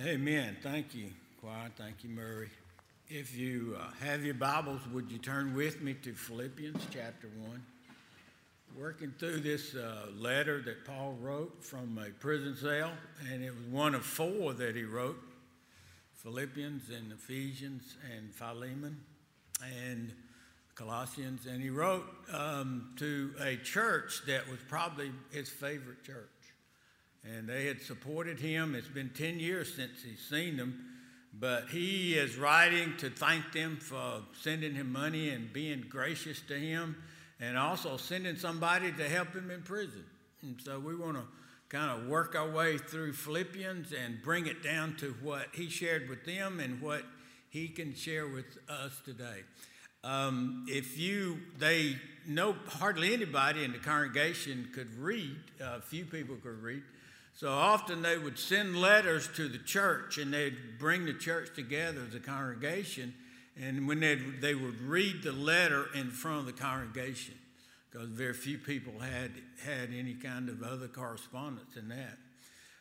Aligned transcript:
Amen. 0.00 0.56
Thank 0.62 0.94
you, 0.94 1.10
choir. 1.38 1.68
Thank 1.76 2.02
you, 2.02 2.08
Murray. 2.08 2.48
If 3.10 3.36
you 3.36 3.76
uh, 3.78 3.90
have 4.02 4.24
your 4.24 4.32
Bibles, 4.32 4.80
would 4.90 5.12
you 5.12 5.18
turn 5.18 5.54
with 5.54 5.82
me 5.82 5.92
to 6.02 6.14
Philippians 6.14 6.86
chapter 6.90 7.28
1? 7.46 7.62
Working 8.74 9.12
through 9.18 9.40
this 9.40 9.74
uh, 9.74 10.06
letter 10.16 10.62
that 10.62 10.86
Paul 10.86 11.18
wrote 11.20 11.62
from 11.62 11.98
a 11.98 12.08
prison 12.08 12.56
cell, 12.56 12.90
and 13.30 13.44
it 13.44 13.50
was 13.50 13.66
one 13.66 13.94
of 13.94 14.02
four 14.02 14.54
that 14.54 14.74
he 14.76 14.84
wrote 14.84 15.20
Philippians 16.14 16.88
and 16.88 17.12
Ephesians 17.12 17.96
and 18.16 18.34
Philemon 18.34 18.98
and 19.86 20.14
Colossians. 20.74 21.44
And 21.44 21.62
he 21.62 21.68
wrote 21.68 22.06
um, 22.32 22.94
to 22.96 23.34
a 23.42 23.56
church 23.56 24.22
that 24.26 24.48
was 24.48 24.58
probably 24.70 25.12
his 25.32 25.50
favorite 25.50 26.02
church 26.02 26.31
and 27.24 27.48
they 27.48 27.66
had 27.66 27.80
supported 27.80 28.40
him. 28.40 28.74
It's 28.74 28.88
been 28.88 29.10
10 29.10 29.38
years 29.38 29.74
since 29.74 30.02
he's 30.02 30.20
seen 30.20 30.56
them, 30.56 30.86
but 31.38 31.68
he 31.70 32.14
is 32.14 32.36
writing 32.36 32.96
to 32.98 33.10
thank 33.10 33.52
them 33.52 33.76
for 33.76 34.22
sending 34.40 34.74
him 34.74 34.92
money 34.92 35.30
and 35.30 35.52
being 35.52 35.84
gracious 35.88 36.40
to 36.48 36.54
him, 36.54 36.96
and 37.40 37.56
also 37.56 37.96
sending 37.96 38.36
somebody 38.36 38.92
to 38.92 39.08
help 39.08 39.34
him 39.34 39.50
in 39.50 39.62
prison. 39.62 40.04
And 40.42 40.60
so 40.60 40.78
we 40.78 40.94
want 40.94 41.16
to 41.16 41.24
kind 41.68 41.90
of 41.90 42.06
work 42.06 42.34
our 42.34 42.50
way 42.50 42.76
through 42.76 43.14
Philippians 43.14 43.92
and 43.92 44.20
bring 44.22 44.46
it 44.46 44.62
down 44.62 44.94
to 44.96 45.14
what 45.22 45.46
he 45.54 45.68
shared 45.68 46.08
with 46.08 46.24
them 46.24 46.60
and 46.60 46.82
what 46.82 47.02
he 47.48 47.68
can 47.68 47.94
share 47.94 48.26
with 48.26 48.58
us 48.68 48.92
today. 49.04 49.40
Um, 50.04 50.66
if 50.68 50.98
you, 50.98 51.38
they 51.58 51.96
know 52.26 52.56
hardly 52.66 53.14
anybody 53.14 53.62
in 53.62 53.72
the 53.72 53.78
congregation 53.78 54.68
could 54.74 54.92
read, 54.98 55.36
a 55.60 55.64
uh, 55.64 55.80
few 55.80 56.04
people 56.04 56.36
could 56.42 56.60
read. 56.62 56.82
So 57.34 57.50
often 57.50 58.02
they 58.02 58.18
would 58.18 58.38
send 58.38 58.76
letters 58.76 59.28
to 59.36 59.48
the 59.48 59.58
church 59.58 60.18
and 60.18 60.32
they'd 60.32 60.78
bring 60.78 61.06
the 61.06 61.14
church 61.14 61.54
together 61.54 62.02
a 62.14 62.20
congregation. 62.20 63.14
And 63.60 63.88
when 63.88 64.00
they 64.00 64.14
they 64.14 64.54
would 64.54 64.80
read 64.80 65.22
the 65.22 65.32
letter 65.32 65.86
in 65.94 66.10
front 66.10 66.40
of 66.40 66.46
the 66.46 66.52
congregation, 66.52 67.34
because 67.90 68.08
very 68.08 68.34
few 68.34 68.58
people 68.58 68.98
had 69.00 69.32
had 69.64 69.90
any 69.94 70.14
kind 70.14 70.48
of 70.48 70.62
other 70.62 70.88
correspondence 70.88 71.74
than 71.74 71.88
that. 71.88 72.18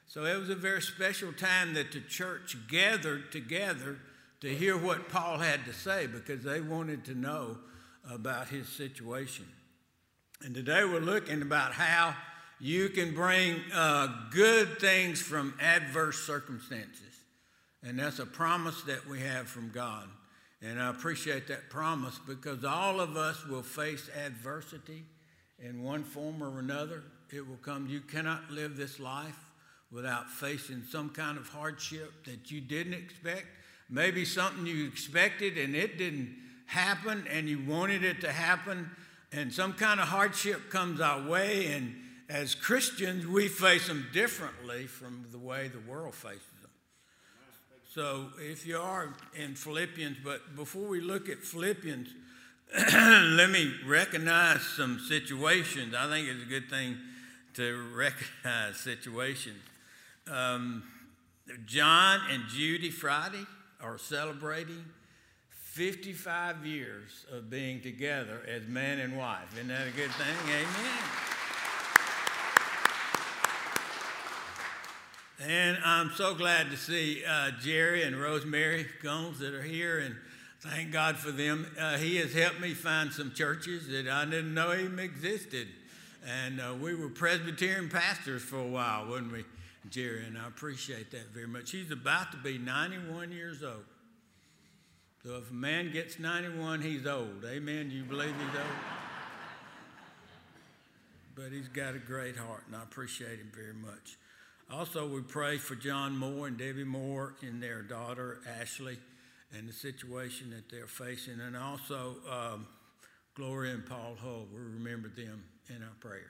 So 0.08 0.25
it 0.25 0.38
was 0.38 0.50
a 0.50 0.56
very 0.56 0.81
special 0.81 1.31
time 1.31 1.73
that 1.73 1.92
the 1.92 2.02
church 2.02 2.58
gathered 2.70 3.31
together 3.31 3.97
to 4.42 4.53
hear 4.53 4.78
what 4.78 5.08
Paul 5.09 5.38
had 5.38 5.66
to 5.66 5.73
say 5.73 6.08
because 6.08 6.44
they 6.44 6.59
wanted 6.59 7.06
to 7.06 7.16
know 7.16 7.58
about 8.09 8.50
his 8.50 8.68
situation. 8.68 9.45
And 10.42 10.56
today 10.56 10.84
we're 10.84 11.00
looking 11.00 11.42
about 11.42 11.73
how 11.73 12.16
you 12.62 12.90
can 12.90 13.16
bring 13.16 13.59
uh, 13.73 14.08
good 14.30 14.80
things 14.80 15.20
from 15.20 15.56
adverse 15.59 16.20
circumstances. 16.20 17.02
And 17.84 17.98
that's 17.98 18.20
a 18.20 18.26
promise 18.26 18.84
that 18.84 19.08
we 19.08 19.20
have 19.22 19.48
from 19.48 19.72
God. 19.72 20.08
And 20.62 20.80
I 20.80 20.92
appreciate 20.92 21.48
that 21.48 21.72
promise 21.72 22.20
because 22.28 22.64
all 22.64 23.00
of 23.00 23.18
us 23.18 23.44
will 23.48 23.64
face 23.64 24.08
adversity 24.26 25.03
in 25.58 25.81
one 25.81 26.03
form 26.03 26.44
or 26.44 26.59
another. 26.59 27.02
It 27.31 27.48
will 27.48 27.58
come. 27.58 27.88
You 27.88 28.02
cannot 28.02 28.52
live 28.52 28.78
this 28.78 29.00
life 29.00 29.40
without 29.92 30.30
facing 30.30 30.84
some 30.84 31.09
kind 31.09 31.40
of 31.40 31.50
hardship 31.50 32.12
that 32.25 32.52
you 32.52 32.62
didn't 32.62 32.94
expect. 32.94 33.48
Maybe 33.90 34.23
something 34.23 34.68
you 34.68 34.86
expected 34.86 35.58
and 35.58 35.75
it 35.75 35.98
didn't 35.98 36.38
happen 36.68 37.25
and 37.28 37.50
you 37.50 37.64
wanted 37.66 38.03
it 38.03 38.22
to 38.22 38.31
happen. 38.31 38.92
And 39.31 39.52
some 39.52 39.73
kind 39.73 40.00
of 40.00 40.08
hardship 40.08 40.70
comes 40.70 41.02
our 41.02 41.28
way 41.28 41.73
and 41.73 41.96
as 42.32 42.56
Christians, 42.56 43.28
we 43.28 43.50
face 43.50 43.88
them 43.88 44.08
differently 44.14 44.88
from 44.88 45.26
the 45.32 45.38
way 45.38 45.68
the 45.68 45.92
world 45.92 46.16
faces 46.16 46.42
them. 46.62 46.72
So 47.94 48.28
if 48.40 48.66
you 48.66 48.78
are 48.78 49.14
in 49.36 49.56
Philippians, 49.56 50.18
but 50.24 50.56
before 50.56 50.88
we 50.88 51.02
look 51.02 51.28
at 51.28 51.40
Philippians, 51.40 52.08
let 52.94 53.50
me 53.50 53.74
recognize 53.86 54.62
some 54.62 54.97
situations. 55.00 55.94
I 55.94 56.08
think 56.08 56.30
it's 56.30 56.44
a 56.44 56.47
good 56.47 56.70
thing 56.70 56.97
to 57.56 57.91
recognize 57.94 58.78
situations. 58.78 59.59
Um, 60.31 60.84
John 61.66 62.22
and 62.31 62.44
Judy 62.47 62.91
Friday 62.91 63.46
are 63.81 63.97
celebrating 63.97 64.86
55 65.50 66.66
years 66.66 67.25
of 67.30 67.50
being 67.50 67.81
together 67.81 68.41
as 68.47 68.66
man 68.68 69.00
and 69.00 69.18
wife. 69.18 69.53
Isn't 69.56 69.68
that 69.68 69.88
a 69.88 69.91
good 69.91 70.12
thing? 70.12 70.36
Amen. 70.47 71.41
And 75.44 75.79
I'm 75.84 76.12
so 76.12 76.35
glad 76.35 76.69
to 76.69 76.78
see 76.78 77.24
uh, 77.28 77.50
Jerry 77.59 78.03
and 78.03 78.16
Rosemary 78.16 78.85
Gomes 79.02 79.40
that 79.40 79.56
are 79.56 79.63
here, 79.63 79.97
and 79.97 80.16
thank 80.59 80.91
God 80.91 81.18
for 81.18 81.31
them. 81.31 81.66
Uh, 81.79 81.97
he 81.97 82.18
has 82.18 82.31
helped 82.31 82.59
me 82.59 82.75
find 82.75 83.12
some 83.12 83.31
churches 83.34 83.88
that 83.88 84.07
I 84.07 84.25
didn't 84.25 84.53
know 84.53 84.72
even 84.72 85.00
existed. 85.00 85.68
And 86.28 86.62
uh, 86.62 86.75
we 86.79 86.94
were 86.94 87.09
Presbyterian 87.09 87.90
pastors 87.90 88.44
for 88.44 88.59
a 88.59 88.68
while, 88.68 89.07
wasn't 89.07 89.31
we, 89.31 89.46
Jerry? 89.90 90.25
And 90.28 90.38
I 90.38 90.46
appreciate 90.47 91.09
that 91.09 91.34
very 91.34 91.47
much. 91.47 91.72
He's 91.72 91.90
about 91.90 92.31
to 92.34 92.38
be 92.38 92.59
91 92.59 93.31
years 93.31 93.63
old. 93.63 93.85
So 95.23 95.38
if 95.38 95.50
a 95.50 95.53
man 95.56 95.91
gets 95.91 96.19
91, 96.19 96.81
he's 96.81 97.08
old. 97.08 97.44
Amen. 97.44 97.90
Do 97.90 97.96
you 97.96 98.03
believe 98.03 98.35
he's 98.38 98.59
old? 98.59 98.78
But 101.34 101.52
he's 101.52 101.68
got 101.68 101.96
a 101.96 102.00
great 102.00 102.38
heart, 102.38 102.66
and 102.68 102.75
I 102.75 102.84
appreciate 102.84 103.40
him 103.40 103.52
very 103.56 103.73
much. 103.73 104.18
Also, 104.74 105.06
we 105.06 105.20
pray 105.20 105.58
for 105.58 105.76
John 105.76 106.18
Moore 106.18 106.48
and 106.48 106.58
Debbie 106.58 106.86
Moore 106.86 107.36
and 107.42 107.62
their 107.62 107.82
daughter 107.82 108.40
Ashley 108.62 108.98
and 109.54 109.68
the 109.68 109.74
situation 109.74 110.50
that 110.52 110.70
they're 110.70 110.88
facing, 110.88 111.42
and 111.42 111.58
also 111.58 112.16
um, 112.30 112.68
Gloria 113.36 113.74
and 113.74 113.86
Paul 113.86 114.16
Hull. 114.22 114.48
We 114.54 114.62
remember 114.62 115.09
them 115.09 115.44
in 115.68 115.84
our 115.84 115.96
prayers. 116.00 116.24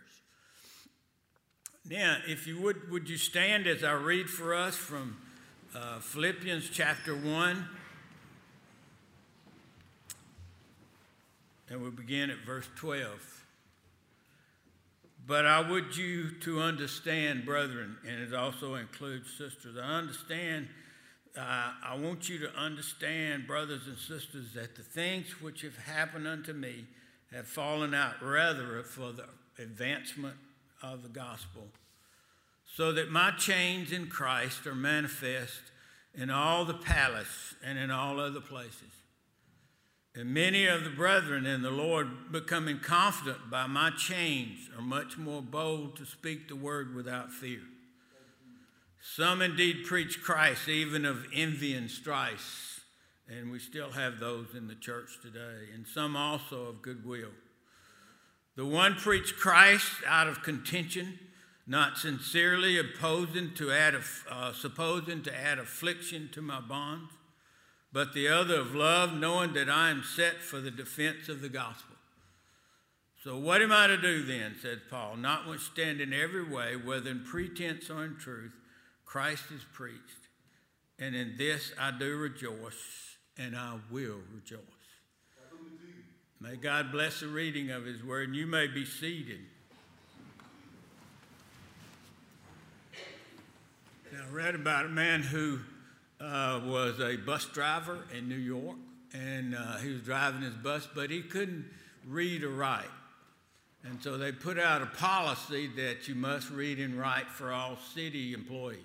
Now, 1.88 2.18
if 2.28 2.48
you 2.48 2.60
would, 2.62 2.90
would 2.90 3.08
you 3.08 3.18
stand 3.18 3.68
as 3.68 3.84
I 3.84 3.94
read 3.94 4.28
for 4.28 4.56
us 4.56 4.76
from 4.76 5.18
uh, 5.76 6.00
Philippians 6.00 6.68
chapter 6.72 7.16
1? 7.16 7.68
And 11.70 11.84
we 11.84 11.92
begin 11.92 12.32
at 12.32 12.40
verse 12.40 12.68
12. 12.76 13.31
But 15.26 15.46
I 15.46 15.62
would 15.62 15.96
you 15.96 16.32
to 16.42 16.62
understand, 16.62 17.46
brethren, 17.46 17.98
and 18.08 18.22
it 18.22 18.34
also 18.34 18.76
includes 18.76 19.30
sisters. 19.30 19.78
I 19.78 19.98
understand, 19.98 20.68
uh, 21.38 21.72
I 21.84 21.96
want 21.96 22.28
you 22.28 22.40
to 22.40 22.54
understand, 22.56 23.46
brothers 23.46 23.88
and 23.88 23.98
sisters, 23.98 24.54
that 24.56 24.76
the 24.76 24.84
things 24.84 25.42
which 25.42 25.62
have 25.62 25.78
happened 25.78 26.28
unto 26.28 26.54
me 26.54 26.86
have 27.32 27.48
fallen 27.48 27.94
out 27.94 28.16
rather 28.22 28.84
for 28.84 29.12
the 29.12 29.26
advancement 29.62 30.36
of 30.82 31.04
the 31.04 31.10
gospel, 31.10 31.68
so 32.76 32.92
that 32.92 33.12
my 33.12 33.32
chains 33.32 33.92
in 33.92 34.08
Christ 34.08 34.66
are 34.66 34.76
manifest 34.76 35.62
in 36.16 36.30
all 36.30 36.66
the 36.66 36.74
palace 36.74 37.54
and 37.64 37.78
in 37.78 37.92
all 37.92 38.20
other 38.20 38.42
places. 38.42 38.92
And 40.14 40.34
many 40.34 40.66
of 40.66 40.84
the 40.84 40.90
brethren 40.90 41.46
in 41.46 41.62
the 41.62 41.72
Lord, 41.72 42.32
becoming 42.32 42.80
confident 42.80 43.50
by 43.50 43.68
my 43.68 43.92
chains, 43.92 44.70
are 44.76 44.82
much 44.82 45.18
more 45.18 45.42
bold 45.42 45.96
to 45.98 46.06
speak 46.06 46.48
the 46.50 46.56
word 46.56 46.94
without 46.94 47.32
fear. 47.32 47.62
Some 49.02 49.42
indeed 49.42 49.86
preach 49.86 50.22
Christ, 50.22 50.68
even 50.68 51.06
of 51.06 51.26
envy 51.34 51.74
and 51.74 51.90
strife, 51.90 52.84
and 53.30 53.52
we 53.52 53.60
still 53.60 53.92
have 53.92 54.20
those 54.20 54.48
in 54.54 54.68
the 54.68 54.76
church 54.76 55.18
today, 55.22 55.70
and 55.74 55.88
some 55.88 56.18
also 56.18 56.66
of 56.66 56.82
goodwill. 56.82 57.32
The 58.58 58.66
one 58.66 58.96
preached 58.96 59.38
Christ 59.38 59.90
out 60.06 60.28
of 60.28 60.44
contention, 60.44 61.20
not 61.66 61.98
sincerely 61.98 62.78
opposing 62.78 63.54
to 63.56 63.72
add, 63.72 63.96
uh, 64.30 64.52
supposing 64.52 65.24
to 65.24 65.34
add 65.34 65.58
affliction 65.58 66.30
to 66.34 66.42
my 66.42 66.60
bonds 66.60 67.14
but 67.94 68.14
the 68.14 68.28
other 68.28 68.60
of 68.60 68.74
love, 68.74 69.14
knowing 69.14 69.54
that 69.54 69.70
I 69.70 69.90
am 69.90 70.04
set 70.04 70.42
for 70.42 70.60
the 70.60 70.72
defense 70.72 71.28
of 71.30 71.42
the 71.42 71.50
gospel. 71.50 71.96
So, 73.24 73.38
what 73.38 73.62
am 73.62 73.72
I 73.72 73.88
to 73.88 73.98
do 73.98 74.24
then, 74.24 74.56
says 74.62 74.80
Paul? 74.90 75.18
Notwithstanding 75.18 76.12
every 76.12 76.44
way, 76.44 76.76
whether 76.76 77.12
in 77.12 77.24
pretense 77.24 77.90
or 77.90 78.04
in 78.04 78.18
truth, 78.18 78.54
Christ 79.06 79.44
is 79.54 79.62
preached. 79.74 80.00
And 80.98 81.16
in 81.16 81.36
this 81.38 81.72
I 81.80 81.92
do 81.92 82.16
rejoice, 82.18 83.18
and 83.38 83.56
I 83.56 83.78
will 83.92 84.20
rejoice. 84.34 84.60
May 86.40 86.56
God 86.56 86.92
bless 86.92 87.20
the 87.20 87.28
reading 87.28 87.70
of 87.70 87.86
his 87.86 88.04
word, 88.04 88.30
and 88.30 88.36
you 88.36 88.48
may 88.48 88.66
be 88.66 88.86
seated. 88.86 89.42
Now, 94.12 94.24
I 94.28 94.34
read 94.34 94.56
about 94.56 94.86
a 94.86 94.90
man 94.90 95.22
who 95.22 95.60
uh, 96.22 96.62
was 96.66 97.00
a 97.00 97.18
bus 97.18 97.46
driver 97.46 98.06
in 98.16 98.30
New 98.30 98.36
York, 98.36 98.78
and 99.14 99.56
uh, 99.56 99.78
he 99.78 99.92
was 99.92 100.02
driving 100.02 100.42
his 100.42 100.54
bus, 100.54 100.88
but 100.94 101.10
he 101.10 101.22
couldn't 101.22 101.66
read 102.08 102.44
or 102.44 102.52
write. 102.52 102.86
And 103.84 104.02
so 104.02 104.18
they 104.18 104.32
put 104.32 104.60
out 104.60 104.82
a 104.82 104.86
policy 104.86 105.68
that 105.78 106.08
you 106.08 106.14
must 106.14 106.52
read 106.52 106.80
and 106.80 107.00
write 107.00 107.28
for 107.28 107.52
all 107.52 107.78
city 107.96 108.34
employees. 108.34 108.80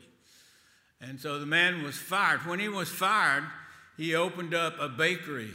And 1.00 1.20
so 1.20 1.38
the 1.38 1.46
man 1.46 1.82
was 1.82 1.96
fired. 1.96 2.46
When 2.46 2.58
he 2.58 2.68
was 2.68 2.88
fired, 2.88 3.44
he 3.98 4.14
opened 4.14 4.54
up 4.54 4.80
a 4.80 4.88
bakery 4.88 5.50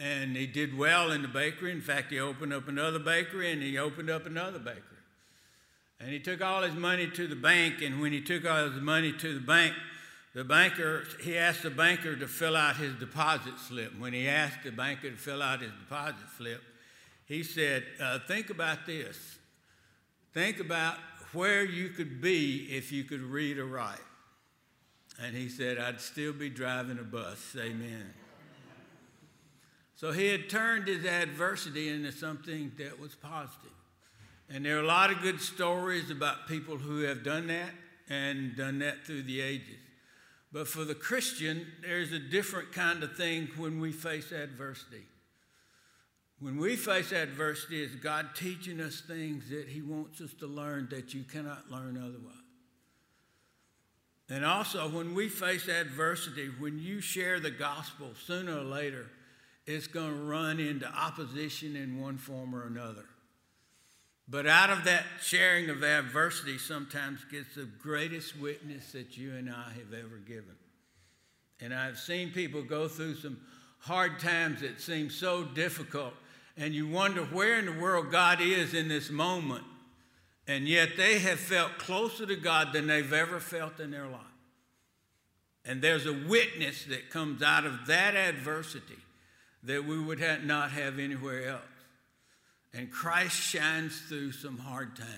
and 0.00 0.34
he 0.34 0.46
did 0.46 0.76
well 0.76 1.10
in 1.10 1.20
the 1.20 1.28
bakery. 1.28 1.72
In 1.72 1.82
fact, 1.82 2.10
he 2.10 2.18
opened 2.18 2.54
up 2.54 2.68
another 2.68 2.98
bakery 2.98 3.52
and 3.52 3.62
he 3.62 3.76
opened 3.76 4.08
up 4.08 4.24
another 4.24 4.58
bakery. 4.58 4.82
And 6.00 6.10
he 6.10 6.18
took 6.18 6.42
all 6.42 6.62
his 6.62 6.74
money 6.74 7.10
to 7.10 7.26
the 7.26 7.36
bank. 7.36 7.82
And 7.82 8.00
when 8.00 8.12
he 8.12 8.22
took 8.22 8.46
all 8.46 8.70
his 8.70 8.80
money 8.80 9.12
to 9.12 9.34
the 9.34 9.40
bank, 9.40 9.74
the 10.36 10.44
banker, 10.44 11.04
he 11.22 11.38
asked 11.38 11.62
the 11.62 11.70
banker 11.70 12.14
to 12.14 12.28
fill 12.28 12.56
out 12.56 12.76
his 12.76 12.92
deposit 12.96 13.58
slip. 13.58 13.98
When 13.98 14.12
he 14.12 14.28
asked 14.28 14.64
the 14.64 14.70
banker 14.70 15.10
to 15.10 15.16
fill 15.16 15.40
out 15.40 15.62
his 15.62 15.70
deposit 15.70 16.26
slip, 16.36 16.60
he 17.24 17.42
said, 17.42 17.84
uh, 17.98 18.18
Think 18.28 18.50
about 18.50 18.84
this. 18.84 19.38
Think 20.34 20.60
about 20.60 20.96
where 21.32 21.64
you 21.64 21.88
could 21.88 22.20
be 22.20 22.66
if 22.70 22.92
you 22.92 23.04
could 23.04 23.22
read 23.22 23.56
or 23.56 23.64
write. 23.64 23.96
And 25.18 25.34
he 25.34 25.48
said, 25.48 25.78
I'd 25.78 26.02
still 26.02 26.34
be 26.34 26.50
driving 26.50 26.98
a 26.98 27.02
bus. 27.02 27.56
Amen. 27.58 28.12
So 29.94 30.12
he 30.12 30.26
had 30.26 30.50
turned 30.50 30.86
his 30.86 31.06
adversity 31.06 31.88
into 31.88 32.12
something 32.12 32.72
that 32.76 33.00
was 33.00 33.14
positive. 33.14 33.70
And 34.50 34.66
there 34.66 34.76
are 34.76 34.82
a 34.82 34.86
lot 34.86 35.10
of 35.10 35.22
good 35.22 35.40
stories 35.40 36.10
about 36.10 36.46
people 36.46 36.76
who 36.76 37.04
have 37.04 37.24
done 37.24 37.46
that 37.46 37.70
and 38.10 38.54
done 38.54 38.80
that 38.80 39.06
through 39.06 39.22
the 39.22 39.40
ages. 39.40 39.78
But 40.56 40.66
for 40.66 40.86
the 40.86 40.94
Christian, 40.94 41.66
there's 41.82 42.12
a 42.12 42.18
different 42.18 42.72
kind 42.72 43.02
of 43.02 43.14
thing 43.14 43.50
when 43.58 43.78
we 43.78 43.92
face 43.92 44.32
adversity. 44.32 45.02
When 46.40 46.56
we 46.56 46.76
face 46.76 47.12
adversity, 47.12 47.82
is 47.82 47.94
God 47.94 48.30
teaching 48.34 48.80
us 48.80 49.02
things 49.06 49.50
that 49.50 49.68
He 49.68 49.82
wants 49.82 50.22
us 50.22 50.32
to 50.38 50.46
learn 50.46 50.88
that 50.92 51.12
you 51.12 51.24
cannot 51.24 51.70
learn 51.70 51.98
otherwise. 51.98 52.38
And 54.30 54.46
also, 54.46 54.88
when 54.88 55.14
we 55.14 55.28
face 55.28 55.68
adversity, 55.68 56.48
when 56.58 56.78
you 56.78 57.02
share 57.02 57.38
the 57.38 57.50
gospel, 57.50 58.12
sooner 58.24 58.56
or 58.56 58.64
later, 58.64 59.10
it's 59.66 59.86
going 59.86 60.14
to 60.14 60.22
run 60.22 60.58
into 60.58 60.88
opposition 60.90 61.76
in 61.76 62.00
one 62.00 62.16
form 62.16 62.54
or 62.54 62.66
another. 62.66 63.04
But 64.28 64.46
out 64.46 64.70
of 64.70 64.84
that 64.84 65.04
sharing 65.22 65.70
of 65.70 65.84
adversity 65.84 66.58
sometimes 66.58 67.24
gets 67.30 67.54
the 67.54 67.68
greatest 67.80 68.36
witness 68.38 68.92
that 68.92 69.16
you 69.16 69.34
and 69.34 69.48
I 69.48 69.70
have 69.70 69.92
ever 69.92 70.16
given. 70.16 70.56
And 71.60 71.72
I've 71.72 71.98
seen 71.98 72.32
people 72.32 72.62
go 72.62 72.88
through 72.88 73.14
some 73.16 73.38
hard 73.78 74.18
times 74.18 74.62
that 74.62 74.80
seem 74.80 75.10
so 75.10 75.44
difficult, 75.44 76.12
and 76.56 76.74
you 76.74 76.88
wonder 76.88 77.22
where 77.22 77.58
in 77.58 77.66
the 77.66 77.80
world 77.80 78.10
God 78.10 78.40
is 78.40 78.74
in 78.74 78.88
this 78.88 79.10
moment. 79.10 79.64
And 80.48 80.68
yet 80.68 80.90
they 80.96 81.18
have 81.20 81.40
felt 81.40 81.78
closer 81.78 82.26
to 82.26 82.36
God 82.36 82.72
than 82.72 82.86
they've 82.86 83.12
ever 83.12 83.40
felt 83.40 83.80
in 83.80 83.90
their 83.90 84.06
life. 84.06 84.20
And 85.64 85.82
there's 85.82 86.06
a 86.06 86.12
witness 86.12 86.84
that 86.84 87.10
comes 87.10 87.42
out 87.42 87.64
of 87.64 87.86
that 87.86 88.14
adversity 88.14 88.98
that 89.64 89.84
we 89.84 89.98
would 89.98 90.20
not 90.44 90.70
have 90.70 90.98
anywhere 90.98 91.48
else. 91.48 91.62
And 92.76 92.92
Christ 92.92 93.34
shines 93.34 93.98
through 94.02 94.32
some 94.32 94.58
hard 94.58 94.96
times. 94.96 95.10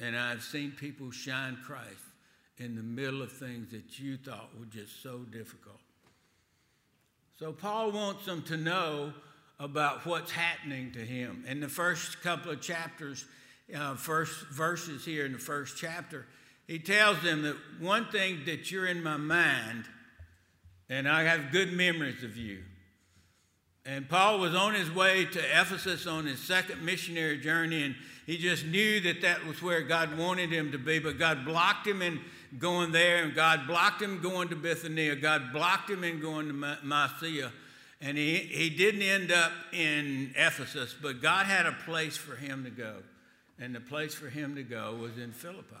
And 0.00 0.16
I've 0.16 0.42
seen 0.42 0.72
people 0.72 1.12
shine 1.12 1.56
Christ 1.64 2.02
in 2.58 2.74
the 2.74 2.82
middle 2.82 3.22
of 3.22 3.30
things 3.30 3.70
that 3.70 4.00
you 4.00 4.16
thought 4.16 4.50
were 4.58 4.66
just 4.66 5.04
so 5.04 5.18
difficult. 5.18 5.78
So 7.38 7.52
Paul 7.52 7.92
wants 7.92 8.26
them 8.26 8.42
to 8.44 8.56
know 8.56 9.12
about 9.60 10.04
what's 10.04 10.32
happening 10.32 10.90
to 10.92 10.98
him. 10.98 11.44
In 11.46 11.60
the 11.60 11.68
first 11.68 12.20
couple 12.22 12.50
of 12.50 12.60
chapters, 12.60 13.24
uh, 13.74 13.94
first 13.94 14.48
verses 14.48 15.04
here 15.04 15.24
in 15.26 15.32
the 15.32 15.38
first 15.38 15.76
chapter, 15.76 16.26
he 16.66 16.80
tells 16.80 17.22
them 17.22 17.42
that 17.42 17.56
one 17.78 18.06
thing 18.06 18.40
that 18.46 18.70
you're 18.70 18.86
in 18.86 19.02
my 19.02 19.16
mind, 19.16 19.84
and 20.88 21.08
I 21.08 21.22
have 21.22 21.52
good 21.52 21.72
memories 21.72 22.24
of 22.24 22.36
you. 22.36 22.62
And 23.86 24.08
Paul 24.08 24.40
was 24.40 24.54
on 24.54 24.74
his 24.74 24.90
way 24.90 25.24
to 25.24 25.38
Ephesus 25.38 26.06
on 26.06 26.26
his 26.26 26.38
second 26.38 26.84
missionary 26.84 27.38
journey, 27.38 27.82
and 27.82 27.94
he 28.26 28.36
just 28.36 28.66
knew 28.66 29.00
that 29.00 29.22
that 29.22 29.46
was 29.46 29.62
where 29.62 29.80
God 29.82 30.16
wanted 30.18 30.50
him 30.50 30.72
to 30.72 30.78
be, 30.78 30.98
but 30.98 31.18
God 31.18 31.44
blocked 31.44 31.86
him 31.86 32.02
in 32.02 32.20
going 32.58 32.92
there, 32.92 33.24
and 33.24 33.34
God 33.34 33.66
blocked 33.66 34.02
him 34.02 34.20
going 34.20 34.48
to 34.48 34.56
Bithynia. 34.56 35.16
God 35.16 35.52
blocked 35.52 35.88
him 35.88 36.04
in 36.04 36.20
going 36.20 36.48
to 36.48 36.76
Mysia. 36.82 37.52
And 38.02 38.16
he, 38.16 38.36
he 38.36 38.70
didn't 38.70 39.02
end 39.02 39.30
up 39.30 39.52
in 39.72 40.32
Ephesus, 40.34 40.94
but 41.00 41.20
God 41.20 41.46
had 41.46 41.66
a 41.66 41.72
place 41.84 42.16
for 42.16 42.34
him 42.34 42.64
to 42.64 42.70
go. 42.70 42.96
And 43.58 43.74
the 43.74 43.80
place 43.80 44.14
for 44.14 44.28
him 44.28 44.54
to 44.56 44.62
go 44.62 44.96
was 45.00 45.18
in 45.18 45.32
Philippi. 45.32 45.76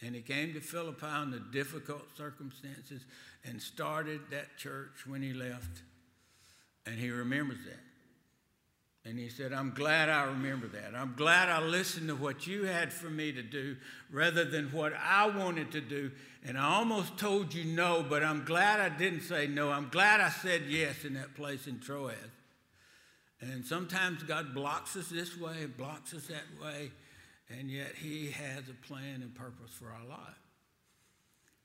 And 0.00 0.14
he 0.14 0.22
came 0.22 0.54
to 0.54 0.60
Philippi 0.60 1.06
under 1.06 1.38
difficult 1.38 2.04
circumstances 2.16 3.02
and 3.44 3.60
started 3.60 4.20
that 4.30 4.56
church 4.56 5.06
when 5.06 5.22
he 5.22 5.32
left. 5.32 5.82
And 6.86 6.98
he 6.98 7.10
remembers 7.10 7.58
that. 7.66 7.80
And 9.06 9.18
he 9.18 9.28
said, 9.28 9.52
I'm 9.52 9.72
glad 9.72 10.08
I 10.08 10.24
remember 10.24 10.66
that. 10.68 10.94
I'm 10.94 11.14
glad 11.14 11.50
I 11.50 11.62
listened 11.62 12.08
to 12.08 12.16
what 12.16 12.46
you 12.46 12.64
had 12.64 12.90
for 12.90 13.10
me 13.10 13.32
to 13.32 13.42
do 13.42 13.76
rather 14.10 14.46
than 14.46 14.72
what 14.72 14.94
I 14.94 15.28
wanted 15.28 15.72
to 15.72 15.82
do. 15.82 16.10
And 16.42 16.56
I 16.56 16.74
almost 16.74 17.18
told 17.18 17.52
you 17.52 17.64
no, 17.64 18.04
but 18.08 18.24
I'm 18.24 18.44
glad 18.44 18.80
I 18.80 18.88
didn't 18.88 19.20
say 19.20 19.46
no. 19.46 19.70
I'm 19.70 19.90
glad 19.90 20.20
I 20.20 20.30
said 20.30 20.62
yes 20.68 21.04
in 21.04 21.14
that 21.14 21.34
place 21.34 21.66
in 21.66 21.80
Troas. 21.80 22.14
And 23.40 23.64
sometimes 23.64 24.22
God 24.22 24.54
blocks 24.54 24.96
us 24.96 25.08
this 25.08 25.38
way, 25.38 25.66
blocks 25.66 26.14
us 26.14 26.28
that 26.28 26.44
way, 26.62 26.90
and 27.50 27.70
yet 27.70 27.92
He 27.96 28.30
has 28.30 28.70
a 28.70 28.86
plan 28.86 29.20
and 29.20 29.34
purpose 29.34 29.70
for 29.70 29.86
our 29.86 30.08
life. 30.08 30.40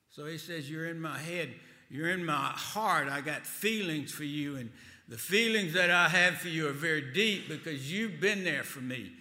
So 0.10 0.26
He 0.26 0.38
says, 0.38 0.70
You're 0.70 0.88
in 0.88 1.00
my 1.00 1.18
head, 1.18 1.54
you're 1.90 2.10
in 2.10 2.26
my 2.26 2.52
heart. 2.54 3.08
I 3.08 3.22
got 3.22 3.46
feelings 3.46 4.12
for 4.12 4.26
you. 4.26 4.58
And 4.58 4.72
the 5.10 5.18
feelings 5.18 5.74
that 5.74 5.90
I 5.90 6.08
have 6.08 6.36
for 6.36 6.50
you 6.50 6.68
are 6.68 6.72
very 6.72 7.12
deep 7.12 7.50
because 7.50 7.92
you've 7.92 8.22
been 8.22 8.44
there 8.44 8.64
for 8.64 8.80
me 8.80 9.12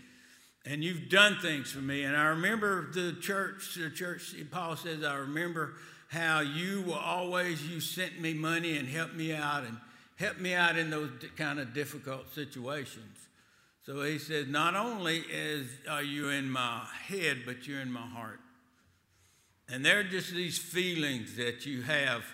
and 0.66 0.84
you've 0.84 1.08
done 1.08 1.38
things 1.40 1.72
for 1.72 1.78
me. 1.78 2.04
And 2.04 2.14
I 2.14 2.26
remember 2.26 2.90
the 2.92 3.16
church, 3.22 3.74
the 3.74 3.88
church, 3.88 4.34
Paul 4.50 4.76
says, 4.76 5.02
I 5.02 5.16
remember 5.16 5.76
how 6.08 6.40
you 6.40 6.82
were 6.82 6.98
always, 7.02 7.66
you 7.66 7.80
sent 7.80 8.20
me 8.20 8.34
money 8.34 8.76
and 8.76 8.86
helped 8.86 9.14
me 9.14 9.32
out 9.32 9.64
and 9.64 9.78
helped 10.16 10.40
me 10.40 10.52
out 10.52 10.76
in 10.76 10.90
those 10.90 11.10
kind 11.38 11.58
of 11.58 11.72
difficult 11.72 12.34
situations. 12.34 13.16
So 13.86 14.02
he 14.02 14.18
says, 14.18 14.46
not 14.46 14.76
only 14.76 15.20
is, 15.20 15.70
are 15.88 16.02
you 16.02 16.28
in 16.28 16.50
my 16.50 16.84
head, 17.06 17.44
but 17.46 17.66
you're 17.66 17.80
in 17.80 17.90
my 17.90 18.06
heart. 18.06 18.40
And 19.70 19.82
they're 19.82 20.04
just 20.04 20.32
these 20.32 20.58
feelings 20.58 21.36
that 21.36 21.64
you 21.64 21.80
have 21.80 22.24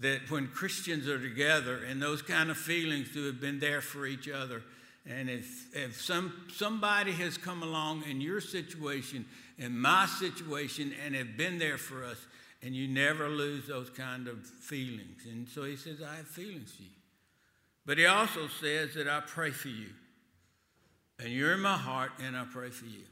that 0.00 0.30
when 0.30 0.48
Christians 0.48 1.08
are 1.08 1.20
together 1.20 1.80
and 1.88 2.02
those 2.02 2.22
kind 2.22 2.50
of 2.50 2.56
feelings 2.56 3.12
to 3.14 3.26
have 3.26 3.40
been 3.40 3.60
there 3.60 3.80
for 3.80 4.06
each 4.06 4.28
other. 4.28 4.62
And 5.06 5.28
if, 5.28 5.74
if 5.76 6.00
some, 6.00 6.46
somebody 6.52 7.12
has 7.12 7.36
come 7.36 7.62
along 7.62 8.04
in 8.04 8.20
your 8.20 8.40
situation, 8.40 9.26
in 9.58 9.78
my 9.78 10.06
situation, 10.06 10.92
and 11.04 11.14
have 11.14 11.36
been 11.36 11.58
there 11.58 11.78
for 11.78 12.04
us, 12.04 12.18
and 12.62 12.74
you 12.74 12.88
never 12.88 13.28
lose 13.28 13.66
those 13.66 13.90
kind 13.90 14.26
of 14.26 14.44
feelings. 14.46 15.26
And 15.30 15.46
so 15.46 15.64
he 15.64 15.76
says, 15.76 15.98
I 16.02 16.16
have 16.16 16.26
feelings 16.26 16.72
for 16.72 16.82
you. 16.82 16.88
But 17.86 17.98
he 17.98 18.06
also 18.06 18.48
says 18.48 18.94
that 18.94 19.06
I 19.06 19.20
pray 19.20 19.50
for 19.50 19.68
you. 19.68 19.90
And 21.18 21.28
you're 21.28 21.52
in 21.52 21.60
my 21.60 21.76
heart, 21.76 22.12
and 22.24 22.36
I 22.36 22.46
pray 22.50 22.70
for 22.70 22.86
you. 22.86 23.04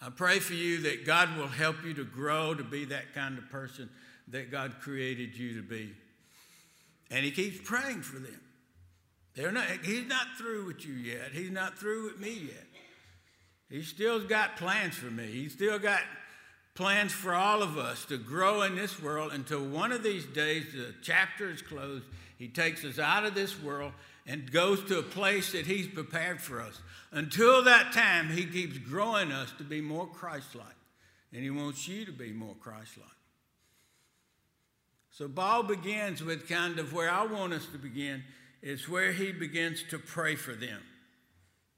I 0.00 0.08
pray 0.10 0.38
for 0.38 0.54
you 0.54 0.82
that 0.82 1.06
God 1.06 1.36
will 1.36 1.48
help 1.48 1.84
you 1.84 1.94
to 1.94 2.04
grow 2.04 2.54
to 2.54 2.64
be 2.64 2.86
that 2.86 3.14
kind 3.14 3.38
of 3.38 3.48
person 3.50 3.90
that 4.28 4.50
God 4.50 4.76
created 4.80 5.36
you 5.36 5.56
to 5.56 5.62
be. 5.62 5.92
And 7.10 7.24
he 7.24 7.30
keeps 7.30 7.58
praying 7.68 8.02
for 8.02 8.18
them. 8.18 8.40
They're 9.34 9.52
not, 9.52 9.66
he's 9.82 10.06
not 10.06 10.26
through 10.38 10.66
with 10.66 10.86
you 10.86 10.94
yet. 10.94 11.32
He's 11.32 11.50
not 11.50 11.78
through 11.78 12.04
with 12.04 12.20
me 12.20 12.32
yet. 12.46 12.66
He's 13.68 13.88
still's 13.88 14.24
got 14.24 14.56
plans 14.56 14.94
for 14.94 15.10
me. 15.10 15.26
He's 15.26 15.52
still 15.52 15.78
got 15.78 16.00
plans 16.74 17.12
for 17.12 17.34
all 17.34 17.62
of 17.62 17.78
us 17.78 18.04
to 18.06 18.18
grow 18.18 18.62
in 18.62 18.76
this 18.76 19.00
world 19.00 19.32
until 19.32 19.64
one 19.64 19.92
of 19.92 20.02
these 20.02 20.24
days 20.26 20.66
the 20.72 20.94
chapter 21.02 21.50
is 21.50 21.62
closed. 21.62 22.04
He 22.38 22.48
takes 22.48 22.84
us 22.84 22.98
out 22.98 23.24
of 23.24 23.34
this 23.34 23.60
world 23.60 23.92
and 24.26 24.50
goes 24.50 24.82
to 24.84 24.98
a 24.98 25.02
place 25.02 25.52
that 25.52 25.66
He's 25.66 25.86
prepared 25.86 26.40
for 26.40 26.60
us. 26.60 26.80
Until 27.12 27.62
that 27.64 27.92
time, 27.92 28.28
He 28.28 28.44
keeps 28.44 28.78
growing 28.78 29.32
us 29.32 29.52
to 29.58 29.64
be 29.64 29.80
more 29.80 30.06
Christ 30.06 30.54
like. 30.54 30.66
And 31.32 31.42
He 31.42 31.50
wants 31.50 31.86
you 31.86 32.04
to 32.06 32.12
be 32.12 32.32
more 32.32 32.54
Christ 32.60 32.96
like. 32.96 33.08
So 35.16 35.28
Paul 35.28 35.62
begins 35.62 36.24
with 36.24 36.48
kind 36.48 36.80
of 36.80 36.92
where 36.92 37.08
I 37.08 37.24
want 37.24 37.52
us 37.52 37.66
to 37.66 37.78
begin, 37.78 38.24
is 38.62 38.88
where 38.88 39.12
he 39.12 39.30
begins 39.30 39.84
to 39.90 39.98
pray 39.98 40.34
for 40.34 40.54
them. 40.54 40.80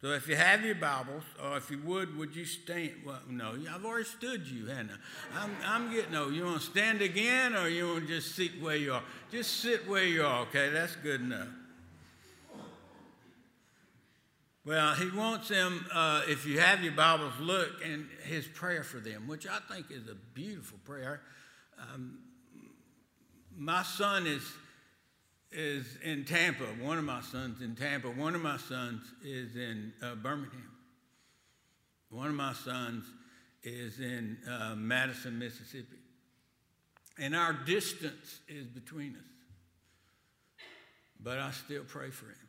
So 0.01 0.13
if 0.13 0.27
you 0.27 0.37
have 0.37 0.65
your 0.65 0.75
Bibles, 0.75 1.23
or 1.45 1.59
if 1.59 1.71
you 1.71 1.79
would, 1.85 2.17
would 2.17 2.35
you 2.35 2.47
stand? 2.47 2.93
Well, 3.05 3.21
no, 3.29 3.55
I've 3.71 3.85
already 3.85 4.05
stood 4.05 4.47
you, 4.47 4.67
Hannah. 4.67 4.99
I'm, 5.35 5.51
I'm 5.67 5.93
getting, 5.93 6.13
no, 6.13 6.31
you 6.31 6.47
want 6.47 6.63
to 6.63 6.67
stand 6.67 7.03
again, 7.03 7.55
or 7.55 7.69
you 7.69 7.87
want 7.87 8.07
to 8.07 8.15
just 8.15 8.35
sit 8.35 8.53
where 8.63 8.77
you 8.77 8.95
are? 8.95 9.03
Just 9.31 9.61
sit 9.61 9.87
where 9.87 10.05
you 10.05 10.25
are, 10.25 10.41
okay? 10.45 10.71
That's 10.71 10.97
good 10.97 11.21
enough. 11.21 11.49
Well, 14.65 14.95
he 14.95 15.11
wants 15.11 15.49
them, 15.49 15.85
uh, 15.93 16.23
if 16.27 16.47
you 16.47 16.59
have 16.61 16.83
your 16.83 16.95
Bibles, 16.95 17.35
look 17.39 17.69
and 17.85 18.09
his 18.25 18.47
prayer 18.47 18.83
for 18.83 18.99
them, 18.99 19.29
which 19.29 19.47
I 19.47 19.59
think 19.71 19.91
is 19.91 20.09
a 20.09 20.15
beautiful 20.33 20.79
prayer. 20.87 21.21
Um, 21.79 22.21
my 23.57 23.83
son 23.83 24.27
is 24.27 24.43
is 25.53 25.97
in 26.05 26.25
Tampa. 26.25 26.65
One 26.81 26.99
of 26.99 27.05
my 27.05 27.21
sons 27.23 27.63
in 27.63 27.77
Tampa. 27.77 28.09
One 28.11 28.35
of 28.35 28.43
my 28.43 28.57
sons 28.59 29.03
is 29.25 29.57
in 29.57 29.93
uh, 30.03 30.17
Birmingham. 30.17 30.71
One 32.11 32.29
of 32.29 32.35
my 32.35 32.53
sons 32.53 33.05
is 33.63 34.01
in 34.01 34.37
uh, 34.49 34.75
Madison, 34.77 35.39
Mississippi. 35.39 35.97
And 37.19 37.35
our 37.35 37.53
distance 37.53 38.41
is 38.49 38.67
between 38.67 39.13
us. 39.13 40.65
But 41.19 41.39
I 41.39 41.51
still 41.53 41.85
pray 41.85 42.11
for 42.11 42.27
him. 42.27 42.49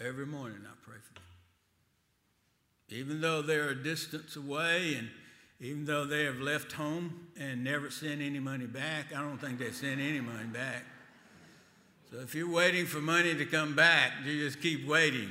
Every 0.00 0.26
morning 0.26 0.58
I 0.66 0.74
pray 0.82 0.98
for 1.00 1.20
him. 1.20 3.00
Even 3.00 3.20
though 3.20 3.40
they're 3.40 3.70
a 3.70 3.82
distance 3.82 4.36
away 4.36 4.96
and 4.96 5.08
even 5.64 5.86
though 5.86 6.04
they 6.04 6.24
have 6.24 6.40
left 6.40 6.72
home 6.72 7.28
and 7.40 7.64
never 7.64 7.90
sent 7.90 8.20
any 8.20 8.38
money 8.38 8.66
back, 8.66 9.16
I 9.16 9.22
don't 9.22 9.38
think 9.38 9.58
they 9.58 9.70
sent 9.70 9.98
any 9.98 10.20
money 10.20 10.44
back. 10.44 10.84
So 12.10 12.20
if 12.20 12.34
you're 12.34 12.50
waiting 12.50 12.84
for 12.84 12.98
money 12.98 13.34
to 13.34 13.46
come 13.46 13.74
back, 13.74 14.12
you 14.26 14.44
just 14.44 14.60
keep 14.60 14.86
waiting. 14.86 15.30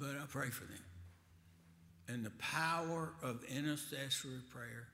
But 0.00 0.16
I 0.20 0.26
pray 0.28 0.50
for 0.50 0.64
them. 0.64 0.82
And 2.08 2.26
the 2.26 2.32
power 2.38 3.12
of 3.22 3.44
intercessory 3.44 4.40
prayer. 4.50 4.88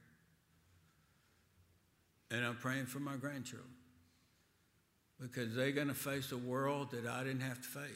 And 2.31 2.45
I'm 2.45 2.57
praying 2.57 2.87
for 2.87 3.01
my 3.01 3.17
grandchildren 3.17 3.71
because 5.19 5.55
they're 5.55 5.73
going 5.73 5.89
to 5.89 5.95
face 5.95 6.31
a 6.31 6.37
world 6.37 6.91
that 6.91 7.07
I 7.07 7.25
didn't 7.25 7.41
have 7.41 7.63
to 7.63 7.69
face. 7.69 7.89